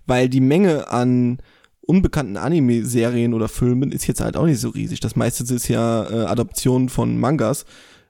weil 0.07 0.29
die 0.29 0.41
Menge 0.41 0.91
an 0.91 1.39
unbekannten 1.81 2.37
Anime-Serien 2.37 3.33
oder 3.33 3.49
Filmen 3.49 3.93
ist 3.93 4.07
jetzt 4.07 4.21
halt 4.21 4.37
auch 4.37 4.47
nicht 4.47 4.61
so 4.61 4.71
riesig. 4.71 5.01
Das 5.01 5.17
meiste 5.17 5.43
ist 5.55 5.69
ja 5.69 6.09
äh, 6.11 6.27
Adaptionen 6.27 6.89
von 6.89 7.19
Mangas 7.19 7.65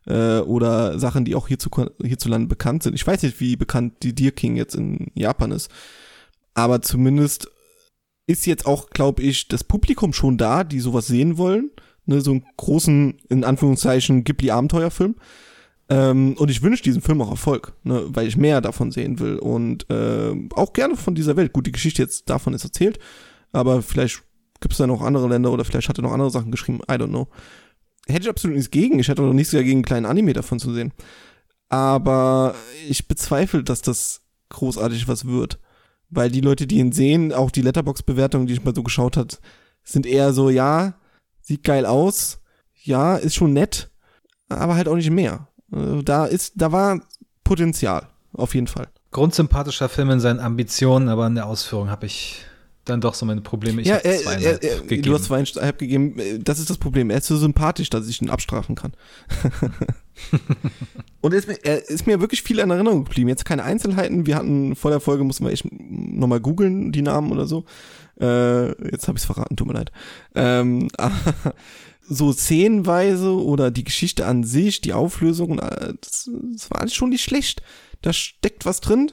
äh, 0.06 0.38
oder 0.38 0.98
Sachen, 0.98 1.24
die 1.24 1.34
auch 1.34 1.48
hierzu, 1.48 1.70
hierzulande 2.02 2.48
bekannt 2.48 2.82
sind. 2.82 2.94
Ich 2.94 3.06
weiß 3.06 3.22
nicht, 3.22 3.38
wie 3.40 3.56
bekannt 3.56 4.02
die 4.02 4.14
Deer 4.14 4.32
King 4.32 4.56
jetzt 4.56 4.74
in 4.74 5.10
Japan 5.14 5.52
ist, 5.52 5.70
aber 6.54 6.80
zumindest 6.80 7.50
ist 8.26 8.46
jetzt 8.46 8.66
auch, 8.66 8.90
glaube 8.90 9.22
ich, 9.22 9.48
das 9.48 9.62
Publikum 9.62 10.12
schon 10.12 10.36
da, 10.38 10.64
die 10.64 10.80
sowas 10.80 11.06
sehen 11.06 11.38
wollen. 11.38 11.70
Ne, 12.06 12.20
so 12.20 12.30
einen 12.30 12.44
großen, 12.56 13.18
in 13.28 13.44
Anführungszeichen, 13.44 14.24
Ghibli-Abenteuerfilm. 14.24 15.16
Ähm, 15.88 16.34
und 16.38 16.50
ich 16.50 16.62
wünsche 16.62 16.82
diesem 16.82 17.02
Film 17.02 17.20
auch 17.22 17.30
Erfolg, 17.30 17.74
ne, 17.84 18.04
weil 18.08 18.26
ich 18.26 18.36
mehr 18.36 18.60
davon 18.60 18.90
sehen 18.90 19.18
will. 19.18 19.38
Und 19.38 19.88
äh, 19.90 20.34
auch 20.54 20.72
gerne 20.72 20.96
von 20.96 21.14
dieser 21.14 21.36
Welt. 21.36 21.52
Gut, 21.52 21.66
die 21.66 21.72
Geschichte 21.72 22.02
jetzt 22.02 22.28
davon 22.28 22.54
ist 22.54 22.64
erzählt, 22.64 22.98
aber 23.52 23.82
vielleicht 23.82 24.22
gibt 24.60 24.72
es 24.72 24.78
da 24.78 24.86
noch 24.86 25.02
andere 25.02 25.28
Länder 25.28 25.52
oder 25.52 25.64
vielleicht 25.64 25.88
hat 25.88 25.98
er 25.98 26.02
noch 26.02 26.12
andere 26.12 26.30
Sachen 26.30 26.50
geschrieben. 26.50 26.80
I 26.90 26.94
don't 26.94 27.08
know. 27.08 27.28
Hätte 28.06 28.22
ich 28.22 28.28
absolut 28.28 28.56
nichts 28.56 28.70
gegen. 28.70 28.98
Ich 28.98 29.08
hätte 29.08 29.22
auch 29.22 29.32
nichts 29.32 29.52
dagegen, 29.52 29.78
einen 29.78 29.84
kleinen 29.84 30.06
Anime 30.06 30.32
davon 30.32 30.58
zu 30.58 30.72
sehen. 30.72 30.92
Aber 31.68 32.54
ich 32.88 33.08
bezweifle, 33.08 33.64
dass 33.64 33.82
das 33.82 34.22
großartig 34.50 35.08
was 35.08 35.26
wird. 35.26 35.58
Weil 36.08 36.30
die 36.30 36.40
Leute, 36.40 36.68
die 36.68 36.78
ihn 36.78 36.92
sehen, 36.92 37.32
auch 37.32 37.50
die 37.50 37.62
Letterbox-Bewertungen, 37.62 38.46
die 38.46 38.52
ich 38.52 38.64
mal 38.64 38.74
so 38.74 38.84
geschaut 38.84 39.16
hat, 39.16 39.40
sind 39.82 40.06
eher 40.06 40.32
so, 40.32 40.50
ja, 40.50 40.94
sieht 41.46 41.62
geil 41.62 41.86
aus, 41.86 42.40
ja, 42.82 43.16
ist 43.16 43.34
schon 43.36 43.52
nett, 43.52 43.90
aber 44.48 44.74
halt 44.74 44.88
auch 44.88 44.96
nicht 44.96 45.10
mehr. 45.10 45.48
Äh, 45.72 46.02
Da 46.02 46.26
ist, 46.26 46.54
da 46.56 46.72
war 46.72 47.00
Potenzial, 47.44 48.08
auf 48.32 48.54
jeden 48.54 48.66
Fall. 48.66 48.88
Grundsympathischer 49.12 49.88
Film 49.88 50.10
in 50.10 50.20
seinen 50.20 50.40
Ambitionen, 50.40 51.08
aber 51.08 51.26
in 51.26 51.36
der 51.36 51.46
Ausführung 51.46 51.88
habe 51.88 52.06
ich 52.06 52.44
dann 52.84 53.00
doch 53.00 53.14
so 53.14 53.24
meine 53.26 53.40
Probleme. 53.40 53.80
Ich 53.82 53.88
ja, 53.88 53.96
habe 53.96 54.04
er, 54.04 54.14
er, 54.14 54.20
zweieinhalb 54.20 54.64
er, 54.64 54.80
gegeben. 54.80 55.02
du 55.02 55.14
hast 55.14 55.24
zweieinhalb 55.24 55.78
gegeben. 55.78 56.18
Äh, 56.18 56.38
Das 56.40 56.58
ist 56.58 56.68
das 56.70 56.78
Problem. 56.78 57.10
Er 57.10 57.18
ist 57.18 57.26
so 57.26 57.36
sympathisch, 57.36 57.90
dass 57.90 58.08
ich 58.08 58.20
ihn 58.20 58.30
abstrafen 58.30 58.74
kann. 58.74 58.92
Und 61.20 61.32
er 61.32 61.38
ist, 61.38 61.48
mir, 61.48 61.56
ist 61.56 62.06
mir 62.06 62.20
wirklich 62.20 62.42
viel 62.42 62.58
in 62.58 62.70
Erinnerung 62.70 63.04
geblieben. 63.04 63.28
Jetzt 63.28 63.44
keine 63.44 63.64
Einzelheiten. 63.64 64.26
Wir 64.26 64.36
hatten 64.36 64.76
vor 64.76 64.90
der 64.90 65.00
Folge, 65.00 65.24
mussten 65.24 65.44
wir 65.44 65.52
echt 65.52 65.66
nochmal 65.70 66.40
googeln, 66.40 66.92
die 66.92 67.02
Namen 67.02 67.32
oder 67.32 67.46
so. 67.46 67.64
Äh, 68.20 68.68
jetzt 68.90 69.08
habe 69.08 69.18
ich 69.18 69.22
es 69.22 69.26
verraten, 69.26 69.56
tut 69.56 69.66
mir 69.66 69.74
leid. 69.74 69.92
Ähm, 70.34 70.88
so 72.08 72.32
szenenweise 72.32 73.32
oder 73.32 73.70
die 73.70 73.84
Geschichte 73.84 74.26
an 74.26 74.44
sich, 74.44 74.80
die 74.80 74.92
Auflösung, 74.92 75.58
äh, 75.58 75.94
das, 76.00 76.30
das 76.54 76.70
war 76.70 76.80
alles 76.80 76.94
schon 76.94 77.10
nicht 77.10 77.24
schlecht. 77.24 77.62
Da 78.02 78.12
steckt 78.12 78.64
was 78.64 78.80
drin. 78.80 79.12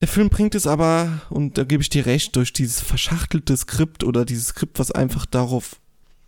Der 0.00 0.08
Film 0.08 0.30
bringt 0.30 0.54
es 0.54 0.66
aber, 0.66 1.20
und 1.28 1.58
da 1.58 1.64
gebe 1.64 1.82
ich 1.82 1.90
dir 1.90 2.06
recht, 2.06 2.34
durch 2.36 2.52
dieses 2.52 2.80
verschachtelte 2.80 3.56
Skript 3.56 4.02
oder 4.02 4.24
dieses 4.24 4.48
Skript, 4.48 4.78
was 4.78 4.90
einfach 4.90 5.26
darauf, 5.26 5.80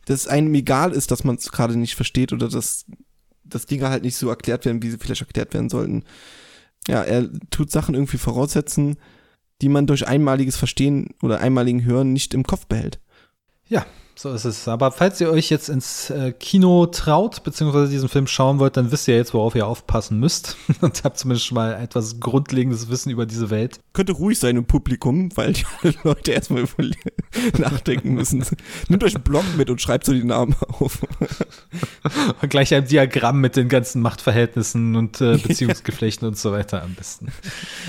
dass 0.05 0.27
einem 0.27 0.55
egal 0.55 0.93
ist, 0.93 1.11
dass 1.11 1.25
man 1.25 1.37
es 1.37 1.51
gerade 1.53 1.79
nicht 1.79 1.95
versteht 1.95 2.33
oder 2.33 2.49
dass, 2.49 2.85
dass 3.45 3.67
Dinge 3.67 3.89
halt 3.89 4.03
nicht 4.03 4.17
so 4.17 4.29
erklärt 4.29 4.65
werden, 4.65 4.83
wie 4.83 4.91
sie 4.91 4.99
vielleicht 4.99 5.23
erklärt 5.23 5.55
werden 5.55 5.69
sollten. 5.69 6.05
Ja, 6.89 7.03
er 7.03 7.29
tut 7.51 7.71
Sachen 7.71 7.95
irgendwie 7.95 8.19
voraussetzen, 8.19 8.97
die 9.61 9.69
man 9.69 9.87
durch 9.87 10.07
einmaliges 10.07 10.57
Verstehen 10.57 11.15
oder 11.23 11.41
einmaligen 11.41 11.85
Hören 11.85 12.13
nicht 12.13 12.35
im 12.35 12.43
Kopf 12.43 12.67
behält. 12.67 13.01
Ja, 13.69 13.87
so 14.15 14.33
ist 14.33 14.45
es. 14.45 14.69
Aber 14.69 14.93
falls 14.93 15.21
ihr 15.21 15.31
euch 15.31 15.51
jetzt 15.51 15.69
ins 15.69 16.11
äh, 16.11 16.33
Kino 16.33 16.87
traut, 16.87 17.43
beziehungsweise 17.45 17.91
diesen 17.91 18.09
Film 18.09 18.27
schauen 18.27 18.59
wollt, 18.59 18.77
dann 18.77 18.93
wisst 18.93 19.09
ihr 19.09 19.17
jetzt, 19.17 19.35
worauf 19.35 19.55
ihr 19.55 19.67
aufpassen 19.67 20.21
müsst 20.21 20.57
und 20.81 21.03
habt 21.05 21.19
zumindest 21.19 21.53
mal 21.53 21.75
etwas 21.75 22.21
grundlegendes 22.21 22.89
Wissen 22.89 23.11
über 23.11 23.27
diese 23.27 23.51
Welt. 23.51 23.81
Könnte 23.93 24.13
ruhig 24.13 24.39
sein 24.39 24.57
im 24.57 24.65
Publikum, 24.65 25.31
weil 25.37 25.53
die 25.55 25.65
Leute 26.05 26.33
erstmal 26.33 26.63
über- 26.63 26.91
nachdenken 27.59 28.15
müssen. 28.15 28.45
Nehmt 28.89 29.03
euch 29.05 29.15
einen 29.15 29.25
Blog 29.25 29.45
mit 29.57 29.71
und 29.71 29.81
schreibt 29.81 30.07
so 30.07 30.13
die 30.13 30.25
Namen 30.25 30.55
auf. 30.69 31.01
Und 32.41 32.49
gleich 32.51 32.75
ein 32.75 32.87
Diagramm 32.87 33.41
mit 33.41 33.57
den 33.57 33.69
ganzen 33.69 34.03
Machtverhältnissen 34.03 34.97
und 34.97 35.21
äh, 35.21 35.37
Beziehungsgeflechten 35.43 36.29
und 36.29 36.37
so 36.37 36.53
weiter 36.53 36.83
am 36.83 36.95
besten. 36.95 37.29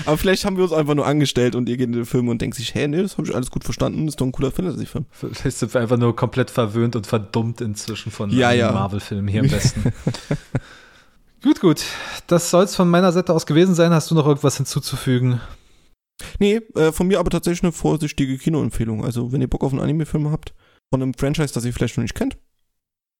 Aber 0.06 0.16
vielleicht 0.16 0.44
haben 0.44 0.56
wir 0.56 0.64
uns 0.64 0.72
einfach 0.72 0.94
nur 0.94 1.06
angestellt 1.06 1.54
und 1.54 1.68
ihr 1.68 1.76
geht 1.76 1.86
in 1.86 1.92
den 1.92 2.06
Film 2.06 2.28
und 2.28 2.40
denkt 2.40 2.56
sich, 2.56 2.74
hä, 2.74 2.88
nee, 2.88 3.02
das 3.02 3.18
habe 3.18 3.28
ich 3.28 3.34
alles 3.34 3.50
gut 3.50 3.64
verstanden, 3.64 4.06
das 4.06 4.14
ist 4.14 4.20
doch 4.20 4.26
ein 4.26 4.32
cooler 4.32 4.50
Fantasy-Film. 4.50 5.06
Vielleicht 5.12 5.58
sind 5.58 5.74
wir 5.74 5.80
einfach 5.80 5.98
nur 5.98 6.16
komplett 6.24 6.50
verwöhnt 6.50 6.96
und 6.96 7.06
verdummt 7.06 7.60
inzwischen 7.60 8.10
von 8.10 8.30
Ja, 8.30 8.50
ja. 8.50 8.72
Marvel-Filmen 8.72 9.28
hier 9.28 9.42
am 9.42 9.48
besten. 9.50 9.92
gut, 11.42 11.60
gut. 11.60 11.84
Das 12.28 12.48
soll 12.50 12.64
es 12.64 12.74
von 12.74 12.88
meiner 12.88 13.12
Seite 13.12 13.34
aus 13.34 13.44
gewesen 13.44 13.74
sein. 13.74 13.92
Hast 13.92 14.10
du 14.10 14.14
noch 14.14 14.26
irgendwas 14.26 14.56
hinzuzufügen? 14.56 15.38
Nee, 16.38 16.62
äh, 16.76 16.92
von 16.92 17.08
mir 17.08 17.18
aber 17.20 17.28
tatsächlich 17.28 17.62
eine 17.62 17.72
vorsichtige 17.72 18.38
Kinoempfehlung. 18.38 19.04
Also, 19.04 19.32
wenn 19.32 19.42
ihr 19.42 19.50
Bock 19.50 19.64
auf 19.64 19.72
einen 19.72 19.82
Anime-Film 19.82 20.30
habt, 20.30 20.54
von 20.90 21.02
einem 21.02 21.12
Franchise, 21.12 21.52
das 21.52 21.66
ihr 21.66 21.74
vielleicht 21.74 21.98
noch 21.98 22.02
nicht 22.04 22.14
kennt, 22.14 22.38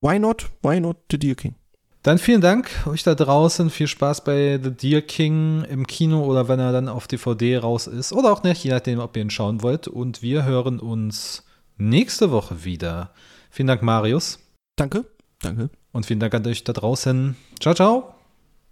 why 0.01 0.19
not? 0.19 0.49
Why 0.62 0.81
not 0.81 0.97
The 1.11 1.19
Deer 1.19 1.35
King? 1.35 1.57
Dann 2.03 2.17
vielen 2.19 2.40
Dank 2.40 2.71
euch 2.87 3.03
da 3.03 3.14
draußen. 3.14 3.69
Viel 3.69 3.87
Spaß 3.88 4.25
bei 4.25 4.59
The 4.62 4.71
Deer 4.71 5.03
King 5.03 5.64
im 5.64 5.87
Kino 5.87 6.25
oder 6.25 6.49
wenn 6.49 6.59
er 6.61 6.73
dann 6.73 6.88
auf 6.88 7.07
DVD 7.07 7.59
raus 7.59 7.87
ist. 7.87 8.14
Oder 8.14 8.33
auch 8.33 8.43
nicht, 8.45 8.64
je 8.64 8.71
nachdem, 8.71 8.99
ob 8.99 9.14
ihr 9.17 9.23
ihn 9.23 9.31
schauen 9.31 9.62
wollt. 9.62 9.88
Und 9.88 10.23
wir 10.23 10.45
hören 10.45 10.81
uns 10.81 11.45
nächste 11.77 12.31
Woche 12.31 12.65
wieder. 12.65 13.13
Vielen 13.51 13.69
Dank, 13.69 13.83
Marius. 13.83 14.39
Danke, 14.77 15.05
danke. 15.41 15.71
Und 15.93 16.07
vielen 16.07 16.21
Dank 16.21 16.35
an 16.35 16.47
euch 16.47 16.65
da 16.65 16.73
draußen. 16.73 17.37
Ciao, 17.61 17.75
ciao. 17.75 18.15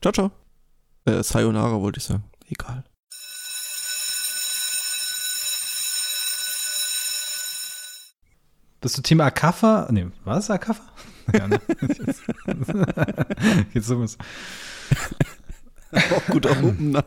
Ciao, 0.01 0.13
ciao. 0.13 0.31
Äh, 1.05 1.23
Sayonara 1.23 1.81
wollte 1.81 1.99
ich 1.99 2.05
sagen. 2.05 2.25
Egal. 2.49 2.85
Bist 8.81 8.99
du 8.99 9.03
Team 9.03 9.21
Akafa? 9.21 9.87
Nee, 9.91 10.09
war 10.25 10.39
es 10.39 10.51
Akafa? 10.51 10.83
Ja, 11.33 11.47
ne? 11.47 11.61
Jetzt 13.73 13.87
so 13.87 14.01
was. 14.01 14.19
Auch 15.93 16.27
guter 16.27 16.51
Opener. 16.51 17.05